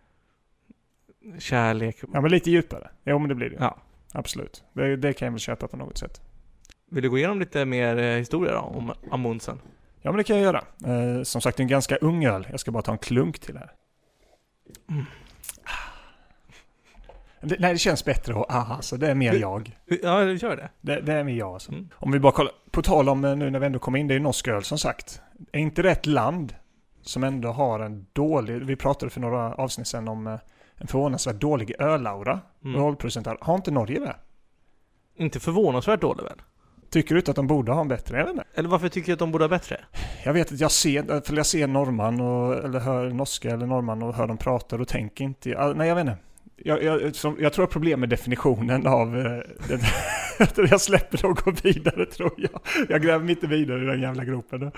[1.39, 1.98] kärlek.
[2.13, 2.89] Ja, men lite djupare.
[3.04, 3.56] Jo, men det blir det.
[3.60, 3.78] Ja.
[4.12, 4.63] Absolut.
[4.74, 6.22] Det, det kan jag väl köpa på något sätt.
[6.89, 9.60] Vill du gå igenom lite mer eh, historia då, om Amundsen?
[10.02, 10.63] Ja, men det kan jag göra.
[10.86, 12.48] Eh, som sagt, det är en ganska ung öl.
[12.52, 13.72] Jag ska bara ta en klunk till här.
[14.89, 15.06] Mm.
[17.44, 19.78] Det, nej, det känns bättre att ah, alltså, det är mer jag.
[20.04, 20.70] Ja, gör det.
[20.82, 21.72] Det, det är mer jag alltså.
[21.72, 21.90] Mm.
[21.96, 24.16] Om vi bara kollar, på tal om eh, nu när vi ändå kom in, det
[24.16, 25.22] är norsk öl som sagt.
[25.52, 26.56] Är inte det ett land
[27.02, 30.40] som ändå har en dålig, vi pratade för några avsnitt sedan om eh,
[30.76, 32.40] en förvånansvärt dålig ölaura.
[32.66, 32.82] Mm.
[32.82, 33.38] Ölprocental.
[33.42, 34.16] Har inte Norge det?
[35.16, 36.42] Inte förvånansvärt dålig väl?
[36.90, 38.18] Tycker du inte att de borde ha en bättre?
[38.18, 38.46] Jag vet inte.
[38.56, 39.80] Eller varför tycker du att de borde ha bättre?
[40.24, 44.04] Jag vet att jag ser, för jag ser norrman och, eller hör norska eller norrman
[44.04, 46.18] och hör dem prata och tänker inte, nej jag vet inte.
[46.58, 51.28] Jag, jag, som, jag tror att problem med definitionen av eh, det, jag släpper det
[51.28, 52.62] och går vidare tror jag.
[52.89, 54.72] Jag gräver mig inte vidare i den jävla gropen.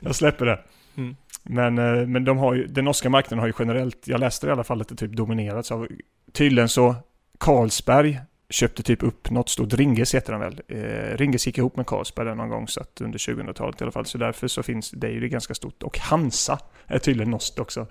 [0.00, 0.60] Jag släpper det.
[0.96, 1.16] Mm.
[1.42, 4.50] Men, eh, men de har ju, den norska marknaden har ju generellt, jag läste i
[4.50, 5.88] alla fall att det typ dominerats av,
[6.32, 6.94] tydligen så
[7.38, 10.60] Carlsberg köpte typ upp något stort, Ringes heter den väl.
[10.68, 14.06] Eh, Ringes gick ihop med Carlsberg någon gång så att under 2000-talet i alla fall.
[14.06, 15.82] Så därför så finns det ju det ganska stort.
[15.82, 17.86] Och Hansa är tydligen norskt också.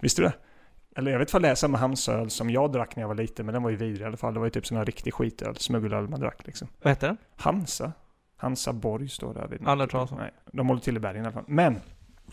[0.00, 0.34] Visste du det?
[0.94, 3.14] Eller jag vet inte om det är samma Hansa-öl som jag drack när jag var
[3.14, 4.34] liten, men den var ju vidrig i alla fall.
[4.34, 6.68] Det var ju typ sån här riktig skitöl, smuggelöl man drack liksom.
[6.82, 7.16] Vad heter den?
[7.36, 7.92] Hansa?
[8.36, 9.52] Hansa Borg står där.
[9.52, 9.70] inte.
[9.70, 10.10] Aldrig hört.
[10.18, 11.44] Nej, de håller till i bergen i alla fall.
[11.46, 11.80] Men!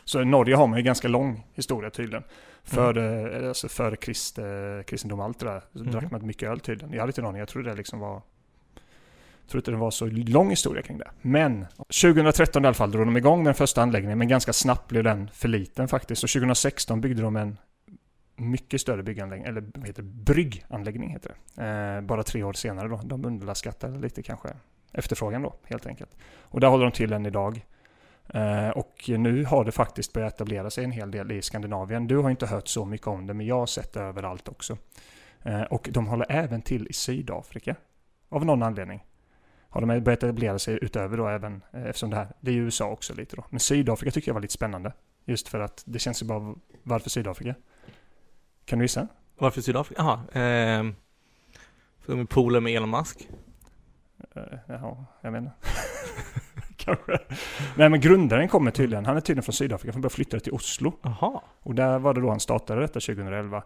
[0.06, 2.24] Så i Norge har man ju ganska lång historia tydligen.
[2.64, 4.46] Före, eh, alltså före krist, eh,
[4.88, 5.62] kristendom och allt det där.
[5.74, 5.92] Så Mhm.
[5.92, 6.94] drack man mycket öl tydligen.
[6.94, 8.22] Jag hade inte någon jag trodde det liksom var...
[9.44, 11.12] Jag tror inte det var så lång historia kring det.
[11.22, 11.66] Men
[12.02, 15.04] 2013 i alla fall drog de igång med den första anläggningen, men ganska snabbt blev
[15.04, 16.22] den för liten faktiskt.
[16.22, 17.58] Så 2016 byggde de en
[18.42, 21.64] mycket större bygganläggning, eller vad heter det, brygganläggning heter det.
[21.64, 23.02] Eh, bara tre år senare då.
[23.04, 24.50] De underskattade lite kanske
[24.92, 26.18] efterfrågan då, helt enkelt.
[26.40, 27.66] Och där håller de till än idag.
[28.34, 32.08] Eh, och nu har det faktiskt börjat etablera sig en hel del i Skandinavien.
[32.08, 34.78] Du har inte hört så mycket om det, men jag har sett det överallt också.
[35.44, 37.76] Eh, och de håller även till i Sydafrika.
[38.30, 39.04] Av någon anledning.
[39.70, 42.90] Har de börjat etablera sig utöver då även, eh, eftersom det här, det är USA
[42.90, 43.46] också lite då.
[43.50, 44.94] Men Sydafrika tycker jag var lite spännande.
[45.26, 47.56] Just för att det känns ju bara, varför Sydafrika?
[48.66, 49.08] Kan du gissa?
[49.38, 50.02] Varför Sydafrika?
[50.02, 50.94] Jaha, eh,
[52.00, 53.28] för de är polare med Elon Musk.
[54.38, 55.52] Uh, jaha, jag menar.
[56.78, 57.18] Kanske.
[57.76, 60.94] Nej men grundaren kommer tydligen, han är tydligen från Sydafrika, han började flytta till Oslo.
[61.02, 61.42] Jaha.
[61.60, 63.64] Och där var det då han startade detta 2011.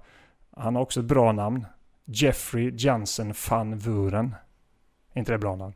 [0.57, 1.65] Han har också ett bra namn.
[2.05, 4.35] Jeffrey Jansen van Vuren.
[5.13, 5.73] Inte det bra namn?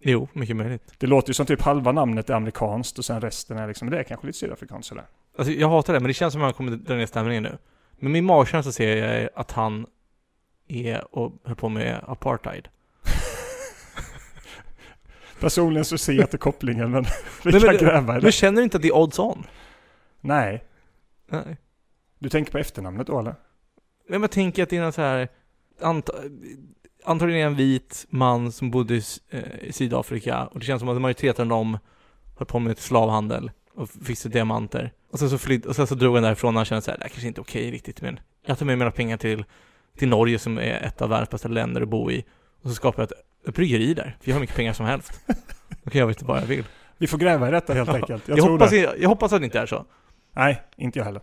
[0.00, 0.94] Jo, mycket möjligt.
[0.98, 3.98] Det låter ju som typ halva namnet är amerikanskt och sen resten är liksom, det
[3.98, 5.04] är kanske lite sydafrikanskt sådär.
[5.38, 7.58] Alltså jag hatar det, men det känns som att han kommer dra ner stämningen nu.
[8.00, 9.86] Men min magkänsla ser jag att han
[10.68, 12.68] är och höll på med apartheid.
[15.40, 17.02] Personligen så ser jag inte kopplingen, men
[17.44, 18.22] vi Men- kan men- gräva i det.
[18.22, 19.46] Men känner du inte att det är odds on?
[20.20, 20.64] Nej.
[21.30, 21.56] Nej.
[22.18, 23.34] Du tänker på efternamnet då eller?
[24.08, 25.28] Men jag tänker att det är någon så här,
[25.80, 26.12] anta,
[27.04, 31.00] antagligen en vit man som bodde i, eh, i Sydafrika och det känns som att
[31.00, 31.78] majoriteten av dem
[32.38, 34.92] höll på med slavhandel och fixade diamanter.
[35.10, 36.98] Och sen så flydde, och sen så drog han därifrån och han kände så här,
[36.98, 39.44] det här kanske inte är okej riktigt men jag tar med mina pengar till,
[39.98, 42.24] till Norge som är ett av världens bästa länder att bo i
[42.62, 45.20] och så skapar jag ett, ett bryggeri där, för jag har mycket pengar som helst.
[45.84, 46.64] Då kan jag veta vad jag vill.
[46.98, 47.94] Vi får gräva i detta helt Ja.
[47.94, 48.28] enkelt.
[48.28, 49.84] Jag, Jag, hoppas, jag, jag hoppas att det inte är så.
[50.32, 51.22] Nej, inte jag heller.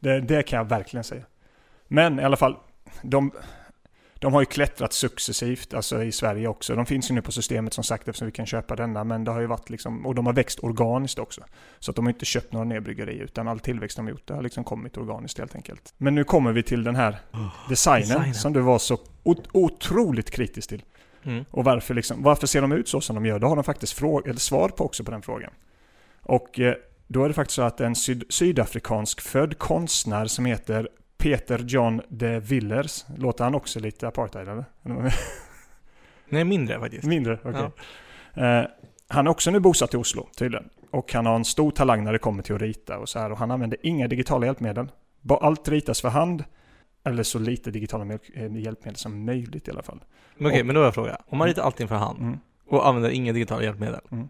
[0.00, 1.22] Det, det kan jag verkligen säga.
[1.88, 2.56] Men i alla fall,
[3.02, 3.32] de,
[4.22, 6.74] de har ju klättrat successivt, alltså i Sverige också.
[6.74, 9.30] De finns ju nu på systemet som sagt eftersom vi kan köpa denna, men det
[9.30, 11.40] har ju varit liksom, och de har växt organiskt också.
[11.78, 14.26] Så att de har inte köpt några nya bryggerier, utan all tillväxt de har gjort,
[14.26, 15.94] det har liksom kommit organiskt helt enkelt.
[15.98, 17.18] Men nu kommer vi till den här
[17.68, 18.34] designen, designen.
[18.34, 20.82] som du var så ot- otroligt kritisk till.
[21.22, 21.44] Mm.
[21.50, 23.38] Och varför, liksom, varför ser de ut så som de gör?
[23.38, 25.50] Då har de faktiskt fråga, eller svar på också på den frågan.
[26.22, 26.74] Och eh,
[27.06, 30.88] då är det faktiskt så att en syd, sydafrikansk född konstnär som heter
[31.22, 34.64] Peter John de Villers, låter han också lite apartheid eller?
[36.28, 37.04] Nej, mindre faktiskt.
[37.04, 37.70] Mindre, okej.
[38.34, 38.64] Eh,
[39.08, 40.68] han är också nu bosatt i Oslo tydligen.
[40.90, 43.32] Och han har en stor talang när det kommer till att rita och så här.
[43.32, 44.88] Och han använder inga digitala hjälpmedel.
[45.40, 46.44] Allt ritas för hand.
[47.04, 48.04] Eller så lite digitala
[48.34, 50.00] eh, hjälpmedel som möjligt i alla fall.
[50.36, 51.18] Men okej, Och- men då har jag en fråga.
[51.26, 52.38] Om man ritar allting för hand Mm.
[52.66, 54.00] och använder inga digitala hjälpmedel.
[54.10, 54.28] Mm.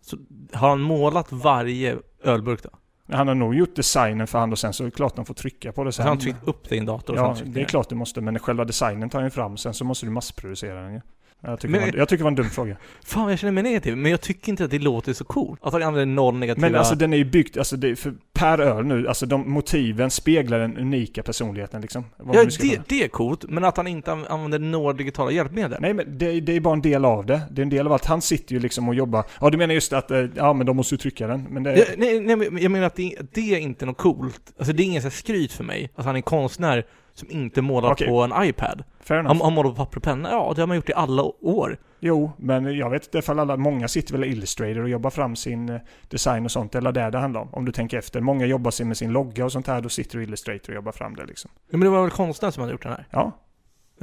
[0.00, 0.16] Så
[0.52, 2.70] har han målat varje ölburk då?
[3.12, 5.34] Han har nog gjort designen för hand och sen så är det klart de får
[5.34, 6.02] trycka på det Så sen.
[6.02, 7.16] har han tryckt upp en dator?
[7.16, 10.06] Ja, det är klart du måste, men själva designen tar ju fram, sen så måste
[10.06, 11.00] du massproducera den ju.
[11.46, 12.76] Jag tycker, Men- var, jag tycker det var en dum fråga.
[13.04, 15.60] Fan, jag känner mig negativ, men jag tycker inte att det låter så coolt.
[15.62, 16.68] Att han använder noll negativa...
[16.68, 19.50] Men alltså den är ju byggd, alltså det, är för per öl nu, alltså de
[19.50, 22.04] motiven speglar den unika personligheten liksom.
[22.32, 25.78] Ja, det, det är coolt, men att han inte an- använder några digitala hjälpmedel.
[25.80, 27.40] Nej men det, det är bara en del av det.
[27.50, 28.04] Det är en del av allt.
[28.04, 29.24] Han sitter ju liksom och jobbar.
[29.40, 31.42] Ja du menar just att, eh, ja men de måste ju trycka den.
[31.50, 34.52] Men det, Ja, nej, nej, men jag menar att det, det är inte något coolt.
[34.58, 37.62] Alltså det är ingen så här skryt för mig, att han är konstnär som inte
[37.62, 38.08] målar Okej.
[38.08, 38.84] på en iPad.
[39.00, 39.34] fair enough.
[39.34, 41.78] Han, han målar på papper och penna, ja det har man gjort i alla år.
[42.06, 45.36] Jo, men jag vet inte ifall alla, många sitter väl i Illustrator och jobbar fram
[45.36, 46.74] sin eh, design och sånt.
[46.74, 47.48] Eller det det handlar om.
[47.54, 48.20] Om du tänker efter.
[48.20, 49.80] Många jobbar sig med sin logga och sånt här.
[49.80, 51.50] Då sitter du i Illustrator och jobbar fram det liksom.
[51.70, 53.06] Ja, men det var väl konstnären som hade gjort den här?
[53.10, 53.32] Ja,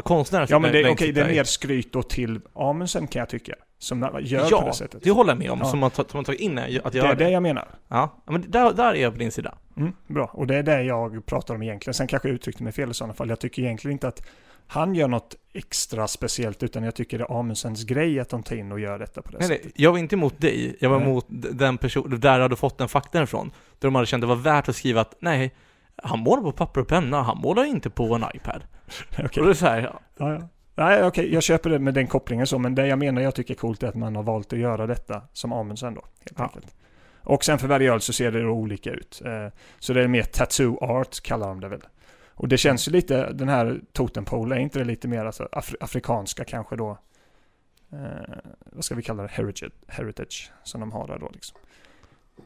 [0.04, 3.56] Konstnären ja men det, okej, det är mer skryt då till Amundsen kan jag tycka.
[3.80, 5.04] Som gör på Ja, det sättet.
[5.04, 5.66] det håller jag med om, Ja.
[5.66, 7.24] som man tagit in att Det göra är det.
[7.26, 7.68] det jag menar.
[7.88, 9.58] Ja, men där, där är jag på din sida.
[9.78, 11.94] Mm, bra, och det är det jag pratar om egentligen.
[11.94, 13.30] Sen kanske jag uttryckte mig fel i sådana fall.
[13.30, 14.28] Jag tycker egentligen inte att
[14.68, 18.56] han gör något extra speciellt, utan jag tycker det är Amundsens grej att de tar
[18.56, 19.64] in och gör detta på det Nej, sättet.
[19.66, 21.08] nej, jag var inte emot dig, jag var Nej.
[21.08, 23.48] emot den person, där jag hade fått den faktan ifrån.
[23.80, 25.52] Där de hade känt det var värt att skriva att nej,
[26.02, 28.64] han målar på papper och penna, han målar inte på en iPad.
[29.24, 29.42] Okej.
[29.42, 30.48] Och det är så här, ja, Ja, ja.
[30.76, 33.54] Nej, okej, jag köper det med den kopplingen så, men det jag menar jag tycker
[33.54, 36.44] är coolt är att man har valt att göra detta som Amundsen då, helt Ja.
[36.44, 36.76] enkelt.
[37.24, 39.22] Och sen för varje öl så ser det då olika ut.
[39.26, 39.48] Eh,
[39.80, 41.82] Så det är mer tattoo art kallar de det väl.
[42.30, 45.76] Och det känns ju lite, den här totempole, är inte det lite mer alltså afri-
[45.82, 46.98] afrikanska kanske då?
[47.94, 48.36] Eh,
[48.66, 49.30] vad ska vi kalla det?
[49.32, 51.58] Heritage, heritage som de har där då liksom.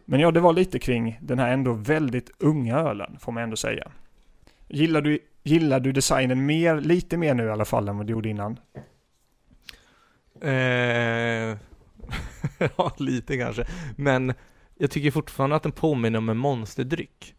[0.06, 3.56] Men ja, det var lite kring den här ändå väldigt unga ölen, får man ändå
[3.56, 3.92] säga.
[4.68, 8.12] Gillar du, gillar du designen mer, lite mer nu i alla fall än vad du
[8.12, 8.60] gjorde innan?
[10.42, 11.58] eh,
[12.78, 13.66] ja, lite kanske.
[13.96, 14.34] Men
[14.78, 17.36] jag tycker fortfarande att den påminner om en monsterdryck.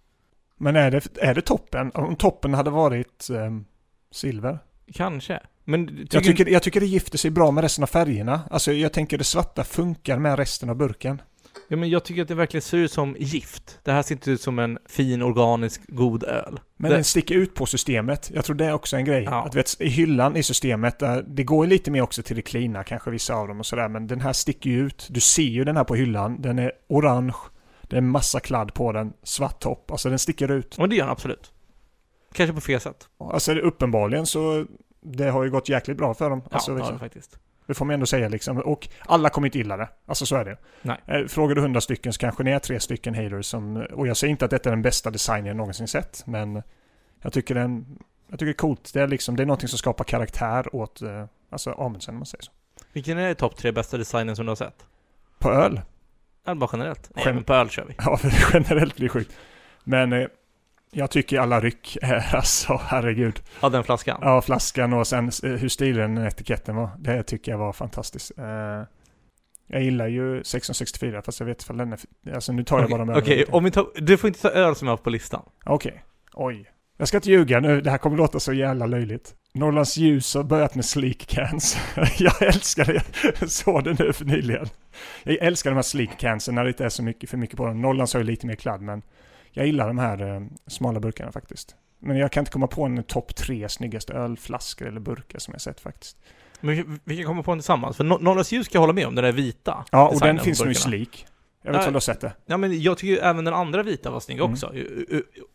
[0.57, 1.91] Men är det, är det toppen?
[1.95, 3.65] Om toppen hade varit ehm,
[4.11, 4.59] silver?
[4.93, 5.41] Kanske.
[5.65, 8.41] Men tycker, Jag tycker, jag tycker det gifter sig bra med resten av färgerna.
[8.51, 11.23] Alltså jag tänker det svarta funkar med resten av burken.
[11.69, 13.79] Ja, men jag tycker att det verkligen ser ut som gift.
[13.83, 16.61] Det här ser inte ut som en fin, organisk, god öl.
[16.77, 18.31] Men Det- den sticker ut på systemet.
[18.35, 19.23] Jag tror det är också en grej.
[19.25, 19.45] Ja.
[19.45, 22.85] Att vet, I hyllan i systemet, där, det går lite mer också till det cleana,
[22.85, 23.89] kanske vissa av dem och sådär.
[23.89, 25.07] Men den här sticker ju ut.
[25.11, 26.43] Du ser ju den här på hyllan.
[26.43, 27.35] Den är orange.
[27.83, 29.13] Det är massa kladd på den.
[29.23, 29.91] Svart topp.
[29.91, 30.79] Alltså den sticker ut.
[30.79, 31.53] Och det gör den absolut.
[32.33, 33.09] Kanske på fel sätt.
[33.19, 34.67] Alltså det- uppenbarligen så
[35.03, 36.43] det har ju gått jäkligt bra för dem.
[36.45, 37.39] Ja, Alltså, det har liksom, den faktiskt.
[37.67, 38.59] Det får man ändå säga liksom.
[38.59, 39.89] Och alla kommer inte gilla det.
[40.07, 40.57] Alltså så är det.
[40.83, 40.97] Nej.
[41.07, 43.77] Eh, Frågar du hundra stycken så kanske det är tre stycken haters som...
[43.77, 46.23] Och jag säger inte att detta är den bästa designen jag någonsin sett.
[46.27, 46.63] Men
[47.23, 47.99] jag tycker den...
[48.29, 48.91] Jag tycker det är coolt.
[48.95, 52.27] Det är liksom, det är någonting som skapar karaktär åt, eh, alltså Amundsen om man
[52.27, 52.53] säger så.
[52.93, 54.85] Vilken är topp tre bästa designen som du har sett?
[55.39, 55.81] På öl?
[56.47, 57.11] Eller bara generellt?
[57.15, 57.95] Nej, Gen- men på öl kör vi.
[57.99, 58.19] Ja,
[58.53, 59.33] generellt blir det sjukt.
[59.85, 60.27] Men eh,
[60.91, 63.43] jag tycker alla ryck är alltså, herregud.
[63.61, 64.19] Ja, den flaskan.
[64.23, 66.91] Ja, flaskan och sen hur stilig den etiketten var.
[66.99, 68.39] Det tycker jag var fantastiskt.
[68.39, 68.45] Eh,
[69.67, 71.99] jag gillar ju 1664 fast jag vet ifall den är...
[72.35, 74.77] Alltså nu tar jag bara de okej, om vi tar, du får inte ta öl
[74.77, 75.43] som jag har på listan.
[75.65, 76.05] Okej.
[76.33, 76.71] Oj.
[76.99, 79.35] Jag ska inte ljuga nu, det här kommer låta så jävla löjligt.
[79.53, 81.79] Norrlands ljus har börjat med sleek cans.
[82.19, 83.03] jag älskar det.
[83.41, 84.67] Jag såg det nu för nyligen.
[85.23, 87.67] Jag älskar de här sleek cansen när det inte är så mycket för mycket på
[87.67, 87.81] dem.
[87.81, 89.03] Norrlands har ju lite mer kladd men
[89.57, 91.77] jag gillar de här eh, smala burkarna faktiskt.
[91.99, 95.61] Men jag kan inte komma på en topp tre snyggaste ölflaskor eller burkar som jag
[95.61, 96.17] sett faktiskt.
[96.61, 97.97] Men vi, kan komma på den tillsammans.
[97.97, 99.85] För No- Norrlands ljus ska jag hålla med om, den där vita.
[99.93, 101.27] Ja, och den finns nu i sleek.
[101.63, 102.33] Jag vet inte om du har sett det?
[102.47, 104.53] Ja, men jag tycker ju även den andra vita var snygg Mm.
[104.53, 104.73] också.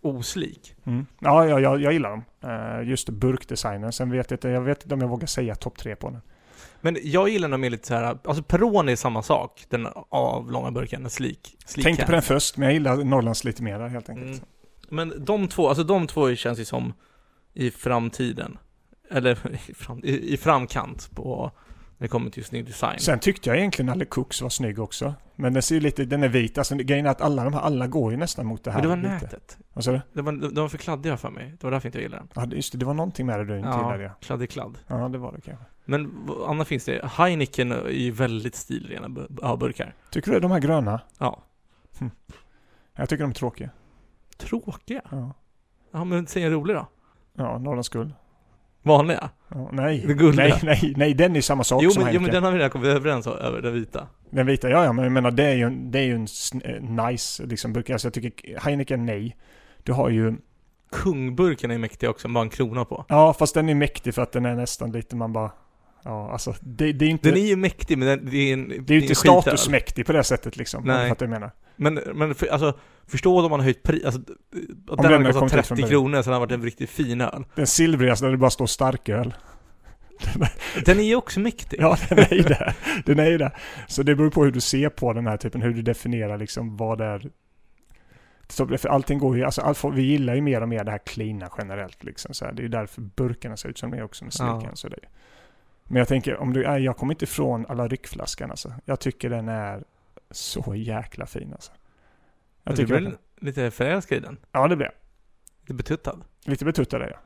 [0.01, 0.75] Oslik.
[0.85, 1.05] Mm.
[1.19, 2.23] Ja, ja, jag, jag gillar dem.
[2.43, 3.91] Eh, just burkdesignen.
[3.91, 6.21] Sen vet jag inte, jag vet inte om jag vågar säga topp tre på den.
[6.82, 10.72] Men jag gillar nog mer lite så här, alltså Peroni är samma sak, den avlånga
[10.72, 11.58] burken, en slik.
[11.65, 14.28] slik Tänkte på den först, men jag gillar Norrlands lite mer helt enkelt.
[14.28, 14.46] Mm.
[14.89, 16.94] Men de två, alltså de två känns ju som
[17.54, 18.58] i framtiden.
[19.10, 19.32] Eller
[19.67, 21.52] i, fram, i, i framkant på,
[21.98, 23.00] när det kommer till snygg design.
[23.00, 25.13] Sen tyckte jag egentligen alle Cooks var snygg också.
[25.36, 26.58] Men den ser ju lite, den är vit.
[26.58, 28.78] Alltså grejen är att alla de här, alla går ju nästan mot det här.
[28.84, 29.26] Men det var lite.
[29.26, 29.58] nätet.
[29.74, 30.02] Vad sa du?
[30.13, 31.54] Det var, de var för kladdiga för mig.
[31.60, 32.50] Det var därför inte jag gillade den.
[32.50, 34.04] Ja, just det, det var någonting med det du inte gillade.
[34.04, 34.12] Ja.
[34.22, 34.78] kladdig kladd.
[34.88, 35.65] ja, det var det kanske.
[35.91, 39.10] Men annars finns det, Heineken är ju väldigt stilrena
[39.58, 39.95] burkar.
[40.12, 41.01] Tycker du de här gröna?
[41.17, 41.43] Ja.
[42.95, 43.69] Jag tycker de är tråkiga.
[44.38, 45.01] Tråkiga?
[45.12, 45.34] Ja,
[45.91, 46.88] Ja men säg en rolig då.
[47.38, 48.13] ja Norrlands guld.
[48.84, 49.30] Vanliga?
[49.47, 50.04] Ja, nej.
[50.08, 50.45] Det gulliga.
[50.47, 52.34] nej, nej, nej, den är samma sak Jo som men, jo men Heineken.
[52.34, 54.08] den har vi redan kommit överens om, över den vita.
[54.30, 56.27] Den vita, ja, ja, men jag menar det är ju det är ju en
[56.63, 57.89] eh, nice liksom burk.
[57.89, 59.38] Alltså jag tycker Heineken, nej.
[59.84, 60.36] Du har ju,
[60.91, 63.06] Kungburken är mäktig också, bara en krona på.
[63.10, 65.51] ja fast den är mäktig för att den är nästan lite man bara,
[66.03, 67.29] ja alltså det, det är inte...
[67.29, 70.11] Den är ju mäktig men den, det är en Det är ju inte statusmäktig på
[70.11, 70.83] det sättet liksom.
[70.83, 71.07] Nej.
[71.07, 71.51] För att jag menar.
[71.75, 75.15] Men, men för, alltså, förstå om man har höjt pris, alltså, att den den hade
[75.15, 75.89] hade kostat ut från 30 början.
[75.89, 77.43] kronor så den har varit en riktigt fin öl.
[77.55, 79.33] Den silvrigaste där det bara står starköl.
[80.85, 81.77] Den är ju också mäktig.
[81.81, 82.75] Ja, den är ju det.
[83.05, 83.51] Den är ju det.
[83.87, 86.77] Så det beror på hur du ser på den här typen, hur du definierar liksom
[86.77, 87.29] vad det är.
[88.47, 91.01] Så för allting går ju, alltså all, vi gillar ju mer och mer det här
[91.05, 92.33] cleana generellt liksom.
[92.33, 92.51] Så här.
[92.53, 94.59] Det är ju därför burkarna ser ut som de är också med Ja.
[94.59, 94.75] sliken.
[94.75, 94.97] Så det.
[95.91, 98.73] Men jag tänker, om du, jag kommer inte ifrån alla ryckflaskan alltså.
[98.86, 99.84] Jag tycker den är
[100.32, 101.71] så jäkla fin alltså.
[102.63, 104.38] Jag Jag tycker du väl lite förälskad i den?
[104.51, 104.93] Ja, det blir jag.
[105.62, 106.21] Lite betuttad?
[106.45, 107.19] Lite betuttad är jag.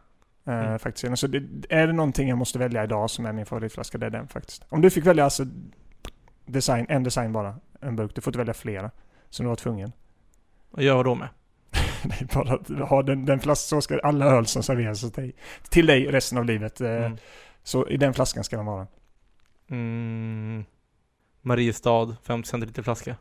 [0.56, 0.80] Eh, Mm.
[0.80, 1.18] faktiskt.
[1.20, 4.10] Så det, är det någonting jag måste välja idag som är min favoritflaska, det är
[4.10, 4.66] den faktiskt.
[4.70, 5.46] Om du fick välja alltså
[6.46, 8.12] design, en design bara, en burk.
[8.16, 8.92] Du får inte välja flera.
[9.30, 9.92] Så du var tvungen.
[10.72, 11.28] Och gör vad då med?
[12.04, 15.12] Det är bara att ha den, den flaskan, så ska alla öl som serveras till
[15.12, 15.36] dig,
[15.70, 16.82] till dig resten av livet.
[16.82, 17.18] eh, Mm.
[17.66, 18.88] Så i den flaskan ska den vara.
[19.70, 20.66] Mm.
[21.42, 23.16] Mariestad, 50 centiliter flaska.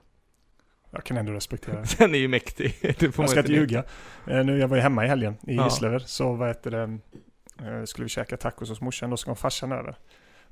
[0.90, 1.98] Jag kan ändå respektera det.
[1.98, 2.76] Den är ju mäktig.
[2.98, 3.84] Det Jag ska inte ljuga.
[4.26, 5.64] Eh, nu, jag var ju hemma i helgen i Ja.
[5.64, 6.02] Gislaved.
[6.02, 6.98] Så vad heter det,
[7.68, 9.10] eh, skulle vi käka tacos hos morsan.
[9.10, 9.96] Då ska farsan över.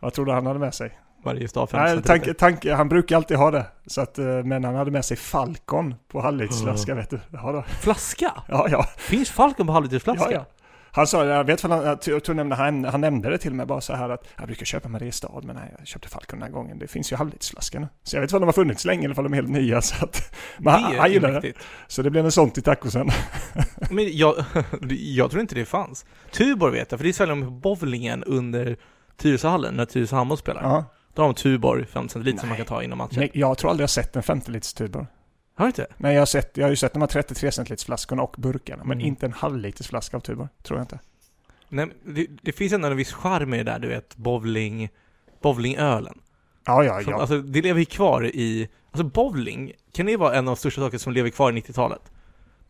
[0.00, 0.98] Vad tror du han hade med sig?
[1.24, 2.08] Mariestad, 50 Nej, centiliter.
[2.08, 3.66] tanke, tanke, han brukar alltid ha det.
[3.86, 7.20] Så att, eh, men han hade med sig Falcon på halvlitersflaska vet du.
[7.32, 7.62] Ja, då.
[7.62, 8.32] Flaska?
[8.48, 8.84] ja, ja.
[8.96, 10.30] Finns Falcon på halvlitersflaska?
[10.30, 10.46] ja, ja.
[10.94, 13.66] Han sa, jag vet vad han, jag tror- nämnde, han, han nämnde det till mig
[13.66, 16.52] bara så här att jag brukar köpa Mariestad men nej, jag köpte Falcon den här
[16.52, 16.78] gången.
[16.78, 17.86] Det finns ju halvlitersflaskan.
[18.02, 19.82] Så jag vet inte om de har funnits länge eller om de är helt nya.
[19.82, 21.52] Så att, men han, han gillar det.
[21.88, 23.08] Så det blev en sån till tacosen.
[23.90, 24.34] Men jag,
[24.90, 26.04] jag tror inte det fanns.
[26.30, 28.76] Tuborg vet jag, för det säljer de på bowlingen under
[29.16, 30.62] Tyresöhallen, när Tyresö Handboll spelar.
[30.62, 30.84] Ja.
[31.14, 33.18] Då har de Tuborg 50 centiliter som man kan ta inom matchen.
[33.18, 35.06] Nej, jag tror aldrig jag sett en 50 liters tuber.
[35.54, 35.86] Har du inte?
[35.96, 38.84] Nej, jag har, sett, jag har ju sett de här 33 centiliters flaskorna och burkarna.
[38.84, 39.06] Men Mm.
[39.06, 40.48] inte en halvliters flaska av tuber.
[40.62, 40.98] Tror jag inte.
[41.68, 44.88] Nej, det, det finns ändå en viss charm i det där, du vet, bowling,
[45.42, 46.18] bowlingölen.
[46.66, 47.20] Ja, ja, Som, ja.
[47.20, 48.68] Alltså, det lever ju kvar i...
[48.90, 52.02] Alltså bowling, kan det vara en av de största sakerna som lever kvar i 90-talet?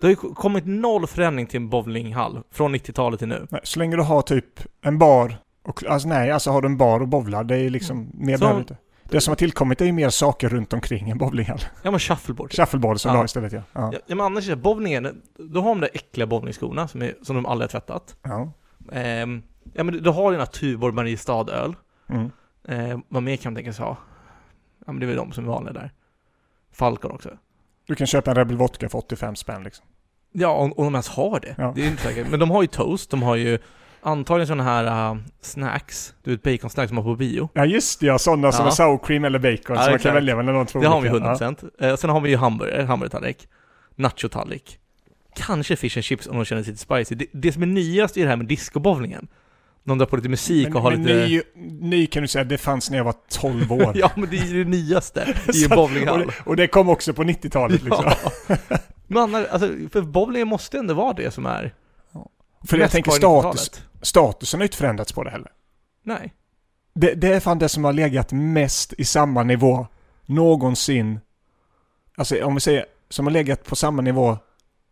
[0.01, 3.47] Det har ju kommit noll förändring till en bowlinghall från 90-talet till nu.
[3.51, 6.77] Nej, så länge du har typ en bar och, alltså nej, alltså har du en
[6.77, 8.77] bar och bowlar, det är liksom, mer Så- behöver inte.
[9.13, 11.61] Det som har tillkommit är ju mer saker runt omkring en bowlinghall.
[11.83, 12.53] Ja men shuffleboard.
[12.53, 13.13] Shuffleboard som Ja.
[13.13, 13.63] du har istället ja.
[13.73, 13.93] Ja.
[13.93, 17.47] Ja, men annars är bowlingen, då har de där äckliga bowlingskorna som, är, som de
[17.47, 18.17] aldrig har tvättat.
[18.23, 18.53] ja.
[18.93, 19.43] Ehm,
[19.75, 21.75] ja men du har här Tuborg Mariestad-öl.
[22.09, 22.31] Mm.
[22.69, 23.97] Eh, vad mer kan man tänka sig ha?
[24.87, 25.93] Ja men det är väl de som är vanliga där.
[26.73, 27.31] Falcon också.
[27.87, 29.87] Du kan köpa en Rebel Vodka för 85 spänn liksom.
[30.33, 31.55] Ja, om, om de ens har det.
[31.59, 31.73] Ja.
[31.77, 32.31] Det är inte säkert.
[32.31, 33.59] Men de har ju toast, de har ju
[34.03, 37.49] antagligen sådana här uh, snacks, du vet baconsnacks som man har på bio.
[37.55, 38.19] Ja just det, ja.
[38.19, 38.71] Sådana som Ja.
[38.71, 39.77] är sour cream eller bacon.
[39.77, 41.25] Ja, så man kan välja mellan de två Det har vi olika.
[41.27, 41.65] 100%.
[41.81, 43.49] Eh, sen har vi ju hamburgare, hamburgertallrik,
[43.97, 44.79] nachotallrik.
[45.37, 47.15] Kanske fish and chips om de känner sig lite spicy.
[47.15, 49.29] Det, det som är nyast är det här med discobowlingen.
[49.85, 51.15] De drar på lite musik Men, och har men lite...
[51.15, 51.43] ny,
[51.81, 53.93] ny kan du säga, det fanns när jag var 12 år.
[53.95, 56.21] Ja men det är ju det nyaste i en bowlinghall.
[56.21, 58.05] och, det, och det kom också på 90-talet liksom.
[58.49, 58.57] Ja.
[59.07, 61.75] Men annars, alltså, för bowlingen måste ändå vara det som är
[62.65, 63.83] För jag tänker status, 90-talet.
[64.03, 65.53] statusen har inte förändrats på det heller.
[66.03, 66.35] Nej.
[66.95, 69.87] Det, det är fan det som har legat mest i samma nivå
[70.27, 71.21] någonsin.
[72.17, 74.39] Alltså om vi säger, som har legat på samma nivå,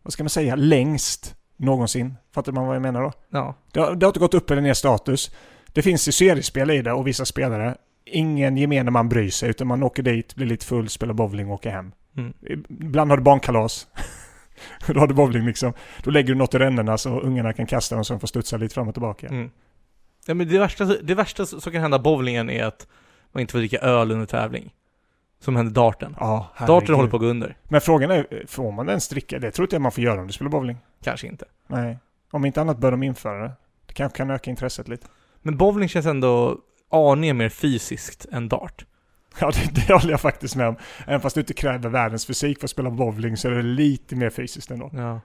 [0.03, 2.15] vad ska man säga, längst någonsin.
[2.33, 3.11] Fattar man vad jag menar då?
[3.29, 3.55] Ja.
[3.71, 5.31] Det har, det har inte gått upp eller ner status.
[5.73, 7.77] Det finns ju seriespel i det och vissa spelare.
[8.05, 11.53] Ingen gemene man bryr sig utan man åker dit, blir lite full, spelar bowling och
[11.53, 11.91] åker hem.
[12.17, 12.33] Mm.
[12.69, 13.87] Ibland har du barnkalas.
[14.87, 15.73] då har du bowling liksom.
[16.03, 18.57] Då lägger du något i rännorna så ungarna kan kasta dem så de får studsa
[18.57, 19.27] lite fram och tillbaka.
[19.27, 19.51] Mm.
[20.25, 22.87] Ja men det värsta, det värsta som kan hända bowlingen är att
[23.31, 24.73] man inte får dricka öl under tävling.
[25.39, 26.15] Som hände darten.
[26.19, 27.57] Ja, Darten håller på att gå under.
[27.63, 29.39] Men frågan är, får man ens dricka?
[29.39, 30.77] Det tror inte jag man får göra om du spelar bowling.
[31.03, 31.45] Kanske inte.
[31.67, 31.97] Nej.
[32.31, 33.51] Om inte annat bör de införa det.
[33.85, 35.07] Det kanske kan öka intresset lite.
[35.41, 36.57] Men bowling känns ändå
[36.91, 38.85] aningen mer fysiskt än dart.
[39.39, 40.75] Ja, det, det håller jag faktiskt med om.
[41.07, 44.15] Även fast du inte kräver världens fysik för att spela bowling så är det lite
[44.15, 44.89] mer fysiskt ändå.
[44.93, 45.21] Ja.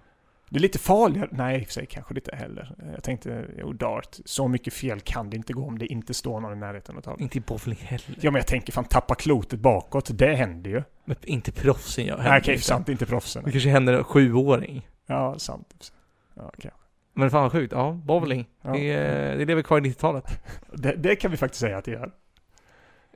[0.48, 1.28] Det är lite farligare.
[1.32, 2.74] Nej, i och för sig kanske det inte heller.
[2.94, 4.16] Jag tänkte, jo, dart.
[4.24, 7.00] Så mycket fel kan det inte gå om det inte står någon i närheten av
[7.00, 7.22] tavlan.
[7.22, 8.16] Inte i bowling heller.
[8.20, 10.18] Ja, men jag tänker fan tappa klotet bakåt.
[10.18, 10.82] Det händer ju.
[11.04, 12.88] Men inte proffsen gör Nej, okej, sant.
[12.88, 13.44] Inte proffsen.
[13.44, 14.88] Det kanske händer en sjuåring.
[15.06, 15.92] Ja, sant.
[16.34, 16.70] Ja, okej.
[17.14, 17.72] Men fan vad sjukt.
[17.72, 18.46] Ja, bowling.
[18.62, 18.72] Ja.
[18.72, 18.94] Det,
[19.38, 20.24] det lever kvar i 90-talet.
[20.72, 22.12] Det, det kan vi faktiskt säga att det gör.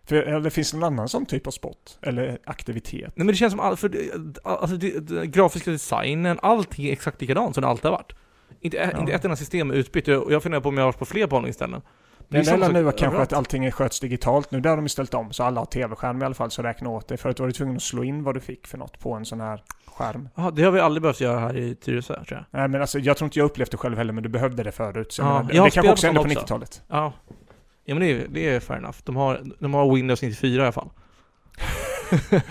[0.07, 1.77] För eller finns det någon annan sån typ av sport?
[2.03, 3.01] Eller aktivitet?
[3.01, 3.91] Nej men det känns som all, för
[4.43, 8.13] alltså det, det, grafiska designen, allting är exakt likadant som det alltid har varit.
[8.61, 9.01] Inte, Ja.
[9.01, 11.05] inte ett enda system är utbytt och jag funderar på om jag har varit på
[11.05, 11.83] fler bowlingställen.
[12.29, 14.51] Det enda nu var kanske att allting sköts digitalt.
[14.51, 16.91] Nu där har de ställt om så alla har tv-skärm i alla fall så räkna
[16.91, 17.17] åt det.
[17.17, 19.41] Förut var du tvungen att slå in vad du fick för något på en sån
[19.41, 20.29] här skärm.
[20.35, 22.61] Jaha, det har vi aldrig behövt göra här i Tyresö tror jag.
[22.61, 24.73] Nej men alltså jag tror inte jag upplevt det själv heller men du behövde det
[24.73, 25.13] förut.
[25.13, 26.55] Så Ja, menar, jag det kanske också hände på sådana också.
[26.55, 26.83] 90-talet.
[26.89, 27.13] Ja.
[27.85, 28.97] Ja men det är, det är fair enough.
[29.05, 30.91] De har, de har Windows 94 i alla fall.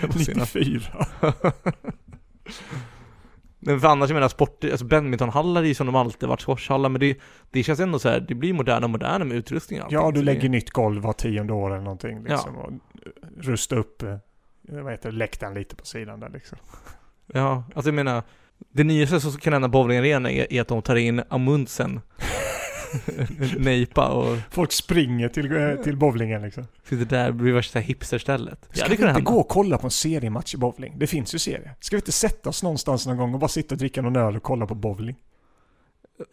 [0.12, 1.06] På sina- 94.
[3.62, 6.88] Men för annars, jag menar sport, alltså badmintonhallar är ju som de alltid varit, squashhallar,
[6.88, 7.18] men det,
[7.50, 9.92] det känns ändå så här, det blir moderna och moderna med utrustning och.
[9.92, 12.56] Ja, du lägger det, nytt golv var tionde år eller någonting liksom.
[12.56, 12.72] Och
[13.38, 14.16] rusta upp, eh,
[14.62, 16.58] vad heter det, läktaren lite på sidan där liksom.
[17.26, 18.22] Ja, alltså jag menar,
[18.72, 22.00] det nyaste som kan hända bowlingarena är, är att de tar in Amundsen,
[23.58, 26.66] Nejpa och Folk springer till, eh, till bowlingen liksom.
[26.84, 28.68] sitter där bredvid värsta hipsterstället.
[28.70, 30.94] Ska Ja, vi det inte gå och kolla på en seriematch i bowling?
[30.98, 31.74] Det finns ju serier.
[31.80, 34.36] Ska vi inte sätta oss någonstans någon gång och bara sitta och dricka någon öl
[34.36, 35.16] och kolla på bowling?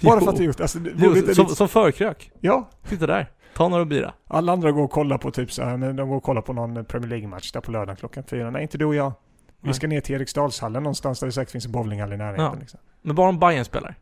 [0.00, 0.20] Bara Jo.
[0.20, 2.30] för att det just, alltså, det, Jo, inte som, lite- som förkrök.
[2.40, 4.14] Ja, Sitta där, ta några bira.
[4.26, 6.52] alla andra går och kollar på typ så här, men de går och kollar på
[6.52, 8.50] någon Premier League-match där på lördagen klockan fyra.
[8.50, 9.12] Nej, inte du och jag.
[9.60, 12.44] Vi ska ner till Eriksdalshallen någonstans där det säkert finns en bowlinghall i närheten.
[12.44, 12.56] Ja.
[12.60, 12.80] Liksom.
[13.02, 13.94] Men bara om Bayern spelar.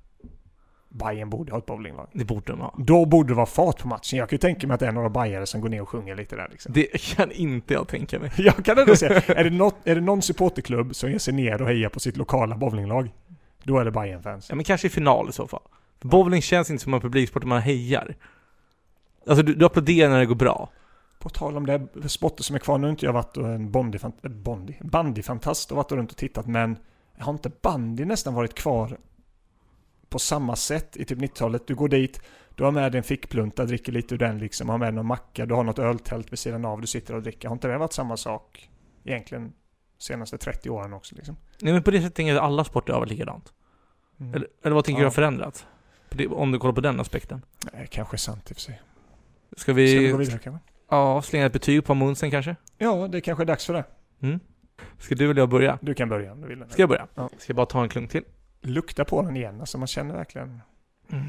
[0.97, 2.09] Bayern borde ha ett bowlinglag.
[2.13, 2.75] Det borde de ha.
[2.79, 4.19] Då borde det vara fart på matchen.
[4.19, 6.17] Jag kan ju tänka mig att det är några bajare som går ner och sjunger
[6.17, 6.73] lite där liksom.
[6.73, 8.31] Det kan inte jag tänka mig.
[8.37, 11.63] Jag kan ändå säga, är det, något, är det någon supporterklubb som ger sig ner
[11.63, 13.11] och hejar på sitt lokala bowlinglag,
[13.63, 15.63] då är det bayern fans Ja men kanske i final i så fall.
[16.01, 18.17] För bowling känns inte som en publiksport där man hejar.
[19.27, 20.71] Alltså du, du applåderar när det går bra.
[21.19, 24.31] På tal om det, sporter som är kvar, nu har inte jag varit en äh,
[24.31, 26.79] bondy, bandyfantast och varit runt och tittat, men
[27.19, 28.99] har inte bandy nästan varit kvar
[30.17, 31.67] på samma sätt i typ 90-talet?
[31.67, 32.21] Du går dit,
[32.55, 35.47] du har med dig en fickplunta, dricker lite ur den liksom, har med någon macka,
[35.47, 37.49] du har något öltält vid sidan av, du sitter och dricker.
[37.49, 38.71] Har inte det varit samma sak
[39.05, 39.53] egentligen
[39.99, 41.37] senaste 30 åren också liksom?
[41.61, 43.53] Nej men på det sättet tänker jag att alla sporter har varit likadant.
[44.21, 44.35] Mm.
[44.35, 45.03] Eller, eller vad tänker Ja.
[45.03, 45.67] du har förändrats?
[46.31, 47.43] Om du kollar på den aspekten.
[47.73, 48.81] Nej, kanske sant i och för sig.
[49.53, 50.61] Ska Ska vi vi, gå vidare kanske?
[50.91, 52.57] ja, slänga ett betyg på Amundsen kanske?
[52.79, 53.85] Ja, det kanske är dags för det.
[54.23, 54.41] Mm.
[54.99, 55.79] Ska du eller jag börja?
[55.83, 56.65] Du kan börja om du vill.
[56.71, 57.07] Ska jag börja?
[57.15, 57.31] Ja.
[57.39, 58.25] Ska jag bara ta en klunk till?
[58.67, 60.61] Lukta på den igen, alltså man känner verkligen...
[61.11, 61.27] Mm.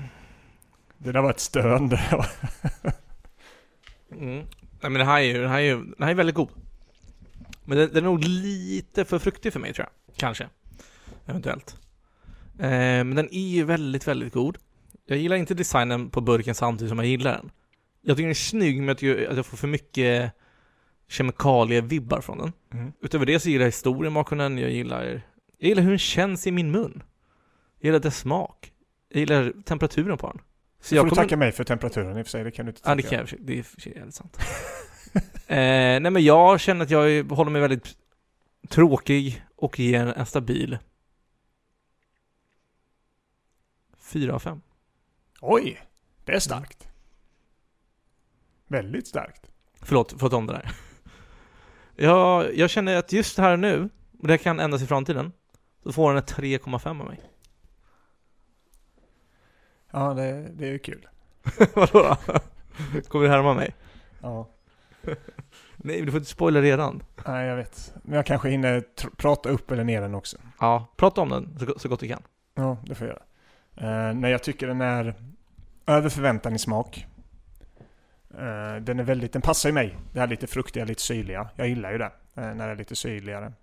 [0.98, 1.90] Det där var ett stön.
[1.90, 2.00] det
[4.12, 4.46] Mm.
[4.82, 6.50] Nej men det här är ju, den här är den här är väldigt god.
[7.66, 10.16] Men den, den är nog lite för fruktig för mig tror jag.
[10.16, 10.50] Kanske.
[11.26, 11.78] Eventuellt.
[12.60, 14.58] Eh, men den är ju väldigt, väldigt god.
[15.06, 17.52] Jag gillar inte designen på burken samtidigt som jag gillar den.
[18.02, 20.32] Jag tycker den är snygg men jag tycker att jag får för mycket
[21.08, 22.54] kemikalievibbar från den.
[22.74, 22.92] Mm.
[23.02, 25.04] Utöver det så gillar jag historien bakom den, jag gillar,
[25.58, 27.04] jag gillar hur den känns i min mun.
[27.80, 28.72] Jag gillar dess smak.
[29.10, 30.42] Jag gillar temperaturen på den.
[30.82, 31.24] Så jag får du kommer...
[31.24, 33.16] tacka mig för temperaturen i och för sig, det kan du inte Ja, det tacka.
[33.16, 34.38] kan jag, det är för sig jävligt sant.
[35.48, 37.98] eh, nej men jag känner att jag håller mig väldigt
[38.70, 40.78] tråkig och ger en, en stabil
[44.00, 44.62] 4 av 5.
[45.42, 45.82] Oj,
[46.26, 46.88] det är starkt.
[48.68, 49.50] Väldigt starkt.
[49.82, 50.72] Förlåt, förlåt om det där.
[51.96, 55.32] jag, jag känner att just här och nu, och det kan ändras i framtiden,
[55.84, 57.20] så får den ett 3,5 av mig.
[59.98, 61.08] Ja, det, det är ju kul.
[61.76, 62.18] Vadå då?
[63.08, 63.76] Kommer du härma mig?
[64.22, 64.50] Ja.
[65.76, 67.04] Nej, du får inte spoila redan.
[67.28, 67.94] Nej, jag vet.
[68.04, 68.84] Men jag kanske hinner
[69.18, 70.38] prata upp eller ner den också.
[70.60, 72.22] Ja, prata om den så, så gott du kan.
[72.56, 74.10] Ja, det får jag göra.
[74.10, 75.16] Uh, nej, jag tycker den är
[75.86, 77.08] över förväntan i smak.
[78.34, 79.98] Eh, den är väldigt, den passar ju mig.
[80.14, 81.50] Det här lite fruktiga, lite syrliga.
[81.56, 82.12] Jag gillar ju det.
[82.36, 83.54] eh, när det är lite syrligare.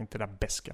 [0.00, 0.72] Inte det där beska.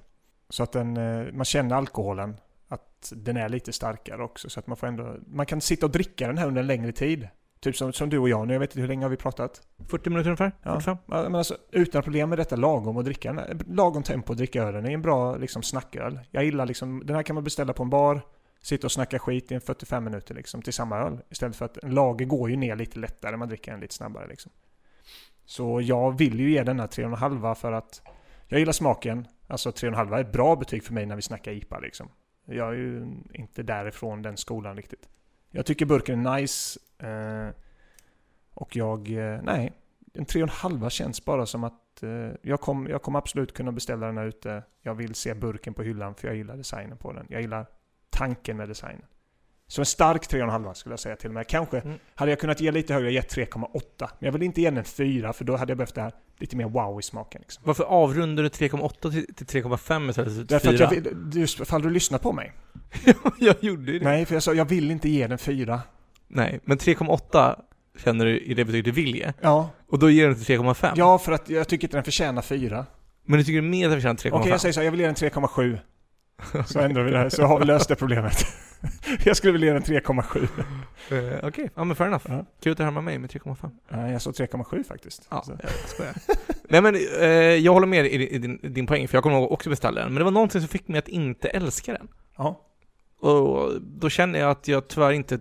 [0.49, 0.93] Så att den,
[1.37, 2.37] man känner alkoholen.
[2.73, 4.51] Att den är lite starkare också.
[4.51, 6.93] Så att man får ändå, man kan sitta och dricka den här under en längre
[6.93, 7.29] tid.
[7.61, 8.53] Typ som, som du och jag nu.
[8.53, 9.63] Jag vet inte hur länge har vi pratat?
[9.89, 10.53] 40 minuter ungefär?
[10.63, 10.73] Ja.
[10.73, 10.97] 45?
[11.07, 13.61] Ja, men alltså, utan problem med detta lagom att dricka den.
[13.67, 14.87] Lagom tempo att dricka ölen.
[14.87, 16.21] Är en bra liksom, snacköl.
[16.31, 18.21] Jag gillar liksom, den här kan man beställa på en bar.
[18.63, 21.21] Sitta och snacka skit i en 45 minuter liksom, till samma öl.
[21.31, 23.37] Istället för att en lager går ju ner lite lättare.
[23.37, 24.53] Man dricker den lite snabbare liksom.
[25.45, 28.03] Så jag vill ju ge denna 3,5 för att
[28.49, 29.27] jag gillar smaken.
[29.47, 32.09] Alltså 3,5 är ett bra betyg för mig när vi snackar IPA liksom.
[32.51, 35.09] Jag är ju inte därifrån den skolan riktigt.
[35.51, 36.81] Jag tycker burken är nice.
[36.99, 37.55] Eh,
[38.55, 39.73] och jag, eh, nej,
[40.15, 44.17] en 3,5 känns bara som att eh, jag kommer jag kommer absolut kunna beställa den
[44.19, 44.63] här ute.
[44.83, 47.27] Jag vill se burken på hyllan för jag gillar designen på den.
[47.29, 47.67] Jag gillar
[48.11, 49.07] tanken med designen.
[49.71, 51.47] Så en stark 3,5 skulle jag säga till och med.
[51.47, 51.99] Kanske Mm.
[52.15, 53.83] hade jag kunnat ge lite högre, gett 3,8.
[53.99, 56.13] Men jag vill inte ge den en 4 för då hade jag behövt det här
[56.39, 57.41] lite mer wow i smaken.
[57.41, 57.63] Liksom.
[57.67, 60.87] Varför avrundar du 3,8 till, till 3,5 istället för Därför 4?
[60.87, 61.03] att jag
[61.33, 62.53] vill, fall du lyssnar på mig.
[63.39, 64.05] jag gjorde ju det.
[64.05, 64.17] Nej.
[64.17, 65.81] Nej, för jag sa jag vill inte ge den 4.
[66.29, 67.61] men 3,8
[68.05, 69.33] känner du i det betyget du vill ge.
[69.41, 70.93] Ja, Och då ger du den till 3,5.
[70.97, 72.87] ja, för att jag tycker inte den förtjänar 4.
[73.25, 74.41] Men du tycker mer att den förtjänar 3,5?
[74.41, 75.79] Okej, jag säger så jag vill ge den 3,7.
[76.67, 78.47] Så ändrar vi det här, så har vi löst det problemet.
[79.25, 80.49] jag skulle vilja ge den 3,7.
[81.41, 82.25] Eh, Okej, ja men fair enough.
[82.29, 82.45] Ja.
[82.63, 83.71] Kul att du härmar mig med 3,5.
[83.89, 85.27] Nej, jag sa 3,7 faktiskt.
[85.31, 85.53] Ja, Så.
[85.63, 86.15] jag skojar.
[86.69, 89.71] Nej men, eh, jag håller med i, din, din poäng, för jag kommer nog också
[89.71, 90.09] beställa den.
[90.13, 92.09] Men det var någonting som fick mig att inte älska den.
[92.37, 92.61] Ja.
[93.21, 95.39] Och då känner jag att jag tyvärr inte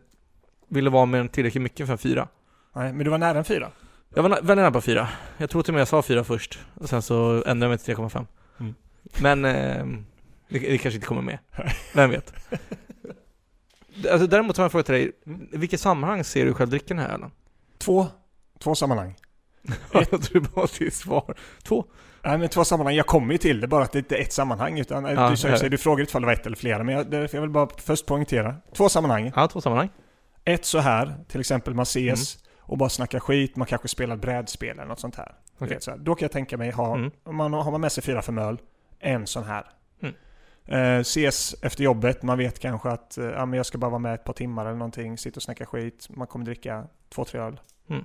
[0.70, 2.28] ville vara med den tillräckligt mycket för en fyra.
[2.76, 3.70] Nej, men du var nära en 4.
[4.16, 5.08] Jag var nä- väldigt nära på fyra.
[5.38, 6.60] Jag tror till och med jag sa fyra först.
[6.76, 8.26] Och sen så ändrade jag mig till 3,5.
[8.60, 8.74] Mm.
[9.22, 9.86] Men eh,
[10.50, 11.38] det, det kanske inte kommer med.
[11.94, 12.34] Vem vet?
[14.12, 15.12] Alltså, däremot har jag en fråga till dig.
[15.26, 15.48] Mm.
[15.52, 17.32] I vilket sammanhang ser du själv dricka den här ölen?
[17.78, 18.08] Två.
[18.60, 19.16] Två sammanhang.
[19.94, 21.36] jag tror bara till svar.
[21.64, 21.86] Två.
[22.24, 22.96] Nej, men två sammanhang.
[22.96, 24.80] Jag kommer ju till det, bara att det inte är ett sammanhang.
[24.80, 25.70] Utan, eh, Ja, du, sa- ja.
[25.70, 28.56] du frågade ifall det var ett eller flera, men jag, jag vill bara först poängtera.
[28.76, 29.32] Två sammanhang.
[29.36, 29.90] Ja, två sammanhang.
[30.46, 34.70] Ett så här, till exempel man ses och bara snackar skit, man kanske spelar brädspel
[34.70, 35.36] eller något sånt här.
[35.58, 35.68] Okej.
[35.74, 35.98] vet, så här.
[35.98, 37.12] Då kan jag tänka mig ha, Mm.
[37.32, 38.58] man, har man med sig fyra för öl,
[39.00, 39.66] en sån här.
[40.72, 40.96] Mm.
[40.96, 44.00] Eh, ses efter jobbet, man vet kanske att eh, ja, men jag ska bara vara
[44.00, 47.40] med ett par timmar eller någonting, sitta och snacka skit, man kommer dricka två, tre
[47.40, 47.60] öl.
[47.90, 48.04] Mm.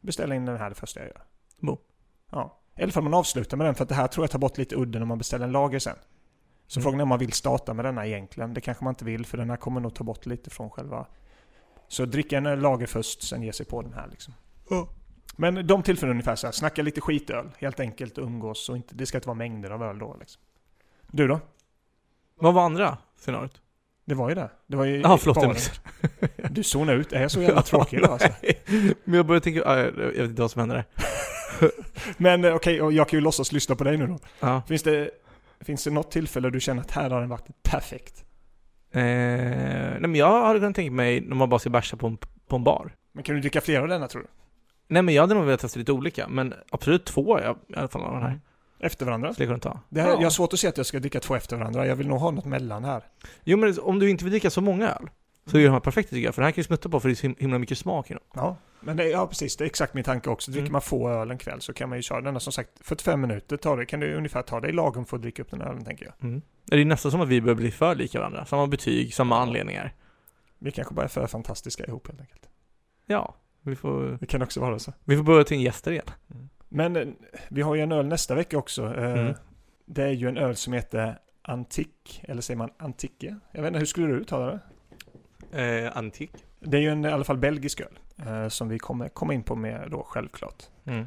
[0.00, 1.22] Beställa in den här det första jag gör.
[1.60, 1.78] Bo.
[2.30, 2.58] Ja.
[2.76, 4.76] Eller för man avslutar med den, för att det här tror jag tar bort lite
[4.76, 5.96] udden om man beställer en lager sen.
[6.66, 6.82] Så Mm.
[6.84, 8.54] frågan är om man vill starta med denna egentligen.
[8.54, 11.06] Det kanske man inte vill, för den här kommer nog ta bort lite från själva...
[11.88, 14.34] Så dricka en lager först, sen ge sig på den här liksom.
[15.36, 19.06] Men de tillfällen ungefär så här, snacka lite skitöl, helt enkelt, umgås, och inte, det
[19.06, 20.42] ska inte vara mängder av öl då liksom.
[21.10, 21.40] Du då?
[22.40, 23.60] Vad var andra scenariot?
[24.04, 24.50] Det var ju det.
[24.66, 25.36] Det var ju Ja, förlåt.
[25.36, 25.56] baren.
[26.50, 27.12] Du zonade ut.
[27.12, 28.28] Är jag så jävla tråkig idag alltså?
[29.04, 30.84] Men jag började tänka, ja, jag vet inte vad som hände där.
[32.16, 34.18] Men eh, okej, och jag kan ju låtsas lyssna på dig nu då.
[34.40, 34.62] Ja.
[34.68, 35.10] Finns det,
[35.60, 38.24] finns det något tillfälle du känner att här har den varit perfekt?
[38.90, 42.18] Eh, nej men jag hade kunnat tänka mig när man bara ska bärsa på en,
[42.48, 42.94] på en bar.
[43.12, 44.28] Men kan du dricka flera av denna tror du?
[44.88, 47.88] Nej men jag hade nog velat testa lite olika, men absolut två jag, i alla
[47.88, 48.40] fall av de här.
[48.78, 49.28] Efter varandra?
[49.38, 49.80] Jag kunna ta.
[49.88, 50.14] Det här, ja.
[50.14, 51.86] Jag har svårt att se att jag ska dricka två efter varandra.
[51.86, 53.02] Jag vill nog ha något mellan här.
[53.44, 55.08] Jo men om du inte vill dricka så många öl,
[55.46, 57.08] så är de här perfekta tycker jag, för den här kan ju smutta på för
[57.08, 58.22] det är så him- himla mycket smak i dem.
[58.34, 59.56] Ja, men det, ja precis.
[59.56, 60.50] Det är exakt min tanke också.
[60.50, 60.72] Dricker Mm.
[60.72, 63.56] man få öl en kväll så kan man ju köra denna som sagt 45 minuter
[63.56, 63.86] tar det.
[63.86, 66.14] Kan du ungefär ta dig lagom för att dricka upp den här ölen tänker jag.
[66.28, 66.42] Mm.
[66.64, 68.44] Det är nästan som att vi börjar bli för lika varandra.
[68.46, 69.94] Samma betyg, samma anledningar.
[70.58, 72.42] Vi kanske bara är för fantastiska ihop helt enkelt.
[73.06, 74.92] Ja, vi får, Det kan också vara så.
[75.04, 76.04] vi får börja ta in gäster igen.
[76.68, 77.06] Men eh,
[77.48, 78.94] vi har ju en öl nästa vecka också.
[78.94, 79.34] Eh, Mm.
[79.88, 83.36] Det är ju en öl som heter Antik, eller säger man Antike?
[83.52, 84.60] Jag vet inte, hur skulle du uttala det?
[85.84, 86.30] Eh, antik.
[86.60, 87.98] Det är ju en, i alla fall belgisk öl.
[88.26, 90.62] eh, Som vi kommer komma in på mer då självklart.
[90.84, 91.06] Mm.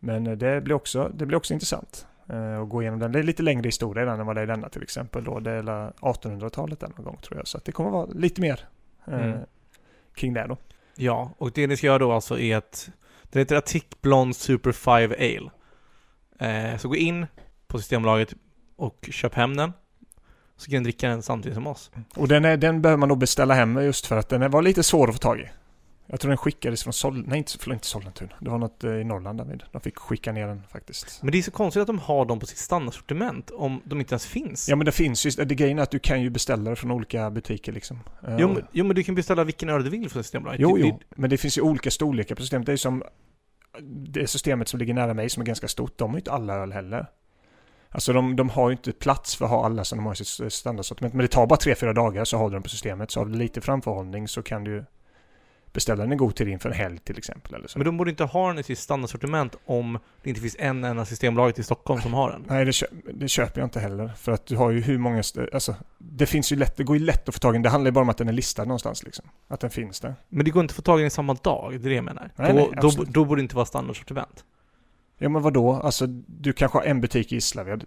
[0.00, 3.12] Men det blir också, det blir också intressant eh, att gå igenom den.
[3.12, 5.24] Det är lite längre historia än vad det är denna till exempel.
[5.24, 5.40] Då.
[5.40, 5.62] Det är
[6.00, 7.46] 1800-talet någon gång tror jag.
[7.46, 8.60] Så det kommer vara lite mer
[9.06, 9.38] Mm.
[10.14, 10.56] kring det då.
[10.96, 12.90] Ja, och det ni ska göra då alltså är att
[13.30, 15.50] den heter Attic Blonde Super 5 Ale.
[16.40, 17.26] Eh, så gå in
[17.66, 18.34] på Systembolaget
[18.76, 19.72] och köp hem den.
[20.56, 21.90] Så kan ni dricka den samtidigt som oss.
[22.16, 24.82] Och den, är, den behöver man nog beställa hem just för att den var lite
[24.82, 25.48] svår att få tag i.
[26.10, 27.24] Jag tror den skickades från Sol...
[27.26, 28.30] Nej, inte, förlåt, inte Sollentuna.
[28.40, 29.62] Det var något eh, i Norrland därvid.
[29.72, 31.22] De fick skicka ner den faktiskt.
[31.22, 34.12] Men det är så konstigt att de har dem på sitt standardsortiment om de inte
[34.12, 34.68] ens finns.
[34.68, 36.90] Ja men det finns ju, det grejen är att du kan ju beställa det från
[36.90, 38.00] olika butiker liksom.
[38.28, 40.60] Eh, Jo, och- men, jo, men du kan beställa vilken öl du vill från Systembolaget.
[40.60, 42.66] Jo, Det- jo, men det finns ju olika storlekar på systemet.
[42.66, 43.02] Det är ju som
[44.08, 45.98] det systemet som ligger nära mig som är ganska stort.
[45.98, 47.06] De har ju inte alla öl heller.
[47.90, 50.16] Alltså de, de har ju inte plats för att ha alla som de har i
[50.24, 51.14] sitt standardsortiment.
[51.14, 53.10] Men det tar bara tre fyra dagar så har du den på systemet.
[53.10, 54.84] Så har du lite framförhållning så kan du
[55.72, 57.54] beställa den i god tid inför en helg till exempel.
[57.54, 57.78] Eller så.
[57.78, 61.04] Men de borde inte ha den i sitt standardsortiment om det inte finns en enda
[61.04, 62.44] Systembolaget i Stockholm som har den.
[62.48, 64.08] Nej, det, kö det köper jag inte heller.
[64.16, 65.22] För att du har ju hur många...
[65.52, 67.62] Alltså, det finns ju lätt, det går ju lätt att få tag i den.
[67.62, 69.24] Det handlar ju bara om att den är listad någonstans liksom.
[69.48, 70.14] Att den finns där.
[70.28, 72.04] Men det går inte att få tag i den samma dag, det är det jag
[72.04, 72.30] menar.
[72.36, 74.44] Nej, då, nej, då, då borde det inte vara standardsortiment.
[75.18, 75.72] Ja men vadå?
[75.72, 77.84] Alltså du kanske har en butik i Gislaved.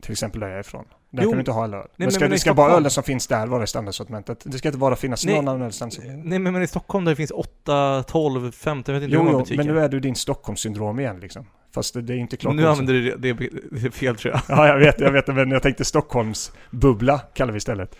[0.00, 0.84] Till exempel där jag är ifrån.
[1.10, 1.86] Där Jo, kan du inte ha alla öl.
[1.96, 4.42] men men- ska, men det ska bara ölen som finns där vara i standardsortimentet.
[4.44, 5.34] Det ska inte bara finnas Nej.
[5.34, 5.72] någon annan öl.
[6.24, 9.24] Nej men, men i Stockholm där det finns 8, 12, 15, jag vet inte hur
[9.24, 9.56] Jo, många jo, butiker.
[9.64, 11.46] men nu är du din Stockholmssyndrom igen liksom.
[11.74, 12.54] Fast det, det är inte klart.
[12.54, 14.58] nu använder du det, det, det är fel tror jag.
[14.58, 15.26] Ja, jag vet, jag vet.
[15.26, 17.96] Men jag tänkte Stockholmsbubbla kallar vi istället.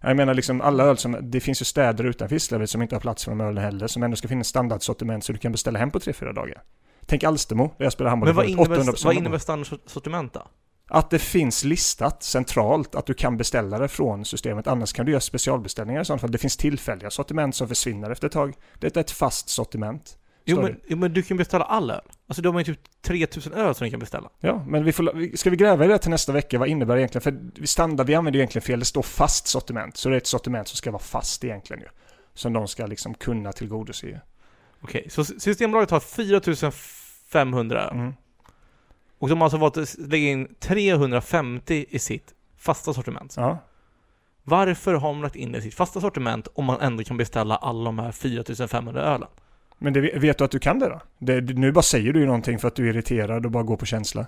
[0.00, 3.00] Jag menar liksom alla öl som, det finns ju städer utanför Gislaved som inte har
[3.00, 3.86] plats för de ölen heller.
[3.86, 6.62] Som ändå ska finnas standardsortiment så du kan beställa hem på 3-4 dagar.
[7.06, 8.28] Tänk Alstermo, där jag spelar handboll.
[8.28, 10.42] Men vad innebär, 800 vad innebär standardsortiment då?
[10.88, 14.66] Att det finns listat centralt att du kan beställa det från systemet.
[14.66, 16.32] Annars kan du göra specialbeställningar i sådana fall.
[16.32, 18.54] Det finns tillfälliga sortiment som försvinner efter ett tag.
[18.78, 20.18] Det är ett fast sortiment.
[20.48, 22.00] Jo men, jo men du kan beställa all öl.
[22.26, 24.30] Alltså de har ju typ 3000 öl som du kan beställa.
[24.40, 26.58] Ja, men vi får, ska vi gräva i det till nästa vecka?
[26.58, 27.22] Vad innebär det egentligen?
[27.22, 28.78] För vi standard, vi använder egentligen fel.
[28.78, 29.96] Det står fast sortiment.
[29.96, 31.88] Så det är ett sortiment som ska vara fast egentligen ju.
[32.34, 34.20] Som de ska liksom kunna tillgodose.
[34.80, 38.12] Okej, så Systembolaget har 4500 Mm.
[39.18, 43.34] Och de har alltså valt att lägga in 350 i sitt fasta sortiment.
[43.36, 43.58] Ja.
[44.44, 47.56] Varför har man lagt in det i sitt fasta sortiment om man ändå kan beställa
[47.56, 49.28] alla de här 4500 ölen?
[49.78, 51.00] Men det, vet du att du kan det då?
[51.18, 53.76] Det, nu bara säger du ju någonting för att du är irriterad och bara går
[53.76, 54.26] på känsla.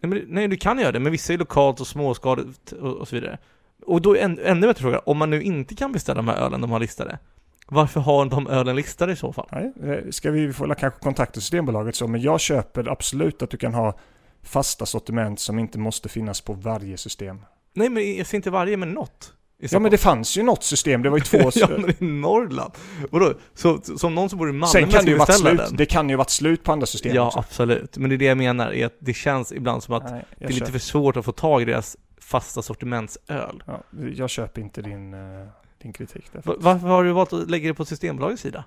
[0.00, 3.08] Nej, men, nej, du kan göra det, men vissa är lokalt och småskaligt och, och
[3.08, 3.38] så vidare.
[3.86, 6.36] Och då är en, ännu bättre fråga, om man nu inte kan beställa de här
[6.36, 7.18] ölen de har listade,
[7.66, 9.48] varför har de ölen listade i så fall?
[9.52, 13.56] Nej, eh, ska vi få kanske kontakta Systembolaget så, men jag köper absolut att du
[13.56, 13.98] kan ha
[14.42, 17.40] fasta sortiment som inte måste finnas på varje system.
[17.74, 19.32] Nej, men jag ser inte varje, men något.
[19.58, 21.50] Ja men det fanns ju något system, det var ju två...
[21.54, 22.72] ja, men i Norrland.
[23.10, 23.34] Vadå?
[23.54, 25.76] Så, som någon som bor i Malmö Sen kan det ju varit slut, den?
[25.76, 27.38] det kan ju varit slut på andra system Ja, också.
[27.38, 27.96] absolut.
[27.98, 30.44] Men det är det jag menar, är att det känns ibland som att Nej, det
[30.44, 33.62] är lite köper, för svårt att få tag i deras fasta sortimentsöl.
[33.66, 33.80] ja,
[34.14, 35.46] jag köper inte din, eh,
[35.86, 36.42] din kritik där.
[36.44, 38.64] Va- Varför har du valt att lägga det på Systembolagets sida?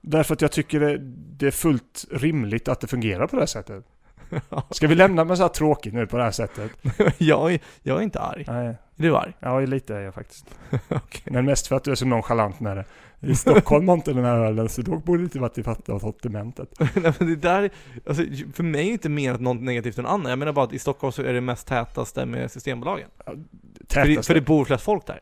[0.00, 0.98] Därför att jag tycker det,
[1.38, 3.84] det är fullt rimligt att det fungerar på det här sättet.
[4.70, 6.70] Ska vi lämna med så här tråkigt nu på det här sättet?
[7.18, 8.44] jag, är, jag är inte arg.
[8.48, 9.32] Nej, Är du arg?
[9.40, 10.46] ja lite är jag faktiskt.
[10.88, 11.22] Okej.
[11.32, 12.84] Men mest för att du är så nonchalant med det.
[13.20, 15.98] I Stockholm har inte den här ölen, så då borde det inte varit i fatta
[16.00, 16.68] sortimentet.
[16.94, 17.70] Nej, men det där,
[18.06, 18.22] alltså,
[18.54, 20.28] för mig är det inte menat något negativt än annat.
[20.28, 23.08] Jag menar bara att i Stockholm så är det mest tätaste med Systembolagen.
[23.88, 25.20] För det, för det bor flest folk där.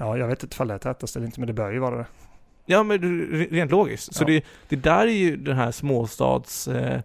[0.00, 1.96] Ja, jag vet inte ifall det är tätast eller inte, men det bör ju vara
[1.96, 2.06] det.
[2.66, 2.98] Ja, men
[3.50, 4.14] rent logiskt.
[4.14, 4.26] Så Ja.
[4.26, 7.00] det, det där är ju den här småstads eh,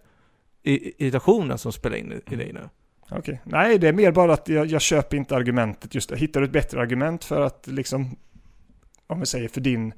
[0.62, 2.68] irritationen som spelar in i, i dig nu.
[3.10, 3.40] Okej.
[3.44, 5.94] Nej, det är mer bara att jag, jag köper inte argumentet.
[5.94, 6.16] Just det.
[6.16, 8.16] Hittar du ett bättre argument för att liksom,
[9.06, 9.92] om vi säger för din,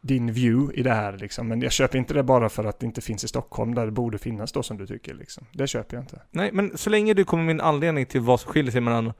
[0.00, 1.48] din view i det här liksom.
[1.48, 3.92] Men jag köper inte det bara för att det inte finns i Stockholm där det
[3.92, 5.46] borde finnas då som du tycker liksom.
[5.52, 6.22] Det köper jag inte.
[6.30, 9.12] Nej, men så länge du kommer med en anledning till vad som skiljer sig mellan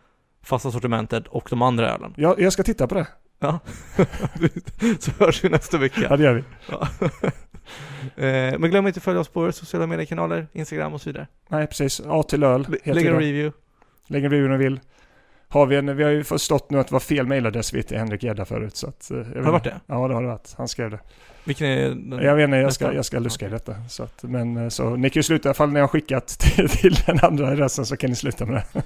[0.45, 2.15] fasta sortimentet och de andra ölen.
[2.17, 3.07] Jag, jag ska titta på det.
[3.39, 3.59] Ja.
[4.99, 6.07] så hörs vi nästa vecka.
[6.11, 6.45] Ja, det gör vi.
[6.71, 6.89] Ja.
[8.17, 11.27] Eh, Men glöm inte att följa oss på våra sociala mediekanaler, Instagram och så vidare.
[11.49, 12.03] Nej, precis.
[12.07, 12.67] A till öl.
[12.85, 13.53] Lägg en review.
[14.07, 14.81] Lägg en review om du vill.
[15.49, 17.99] Har vi, en, vi har ju förstått nu att det var fel mailadress vi till
[17.99, 18.77] Henrik Gedda förut.
[18.77, 19.81] Så att, eh, Har det varit det?
[19.87, 20.55] Ja, det har det varit.
[20.57, 20.99] Han skrev det.
[21.45, 22.13] Vilken är den?
[22.13, 23.75] Jag vet inte, jag ska, jag ska luska i detta.
[23.89, 25.89] Så att, men eh, så, ni kan ju sluta, i alla fall när jag har
[25.89, 28.83] skickat till, till den andra adressen så kan ni sluta med det.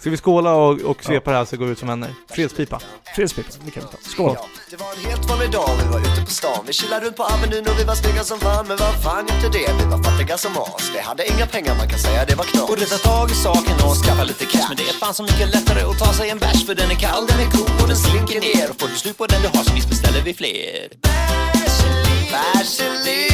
[0.00, 1.20] Ska vi skåla och, och se Ja.
[1.20, 2.10] på det här så går vi ut som vänner?
[2.30, 2.80] Fredspipa.
[3.16, 4.10] Fredspipa, det kan vi ta.
[4.10, 4.32] Skål!
[4.40, 7.16] Ja, det var en helt vanlig dag, vi var ute på stan Vi chillade runt
[7.16, 9.72] på Avenyn och vi var snygga som fan Men vad fan hjälpte det?
[9.78, 12.66] Vi var fattiga som as Vi hade inga pengar, man kan säga det var knas
[12.68, 15.48] Borde ta tag i saken och skaffa lite cash Men det är fan så mycket
[15.54, 17.96] lättare att ta sig en bärs För den är kall, den är god och den
[17.96, 20.88] slinker ner Och får du slut på den du har så visst beställer vi fler
[22.32, 23.28] Bärs i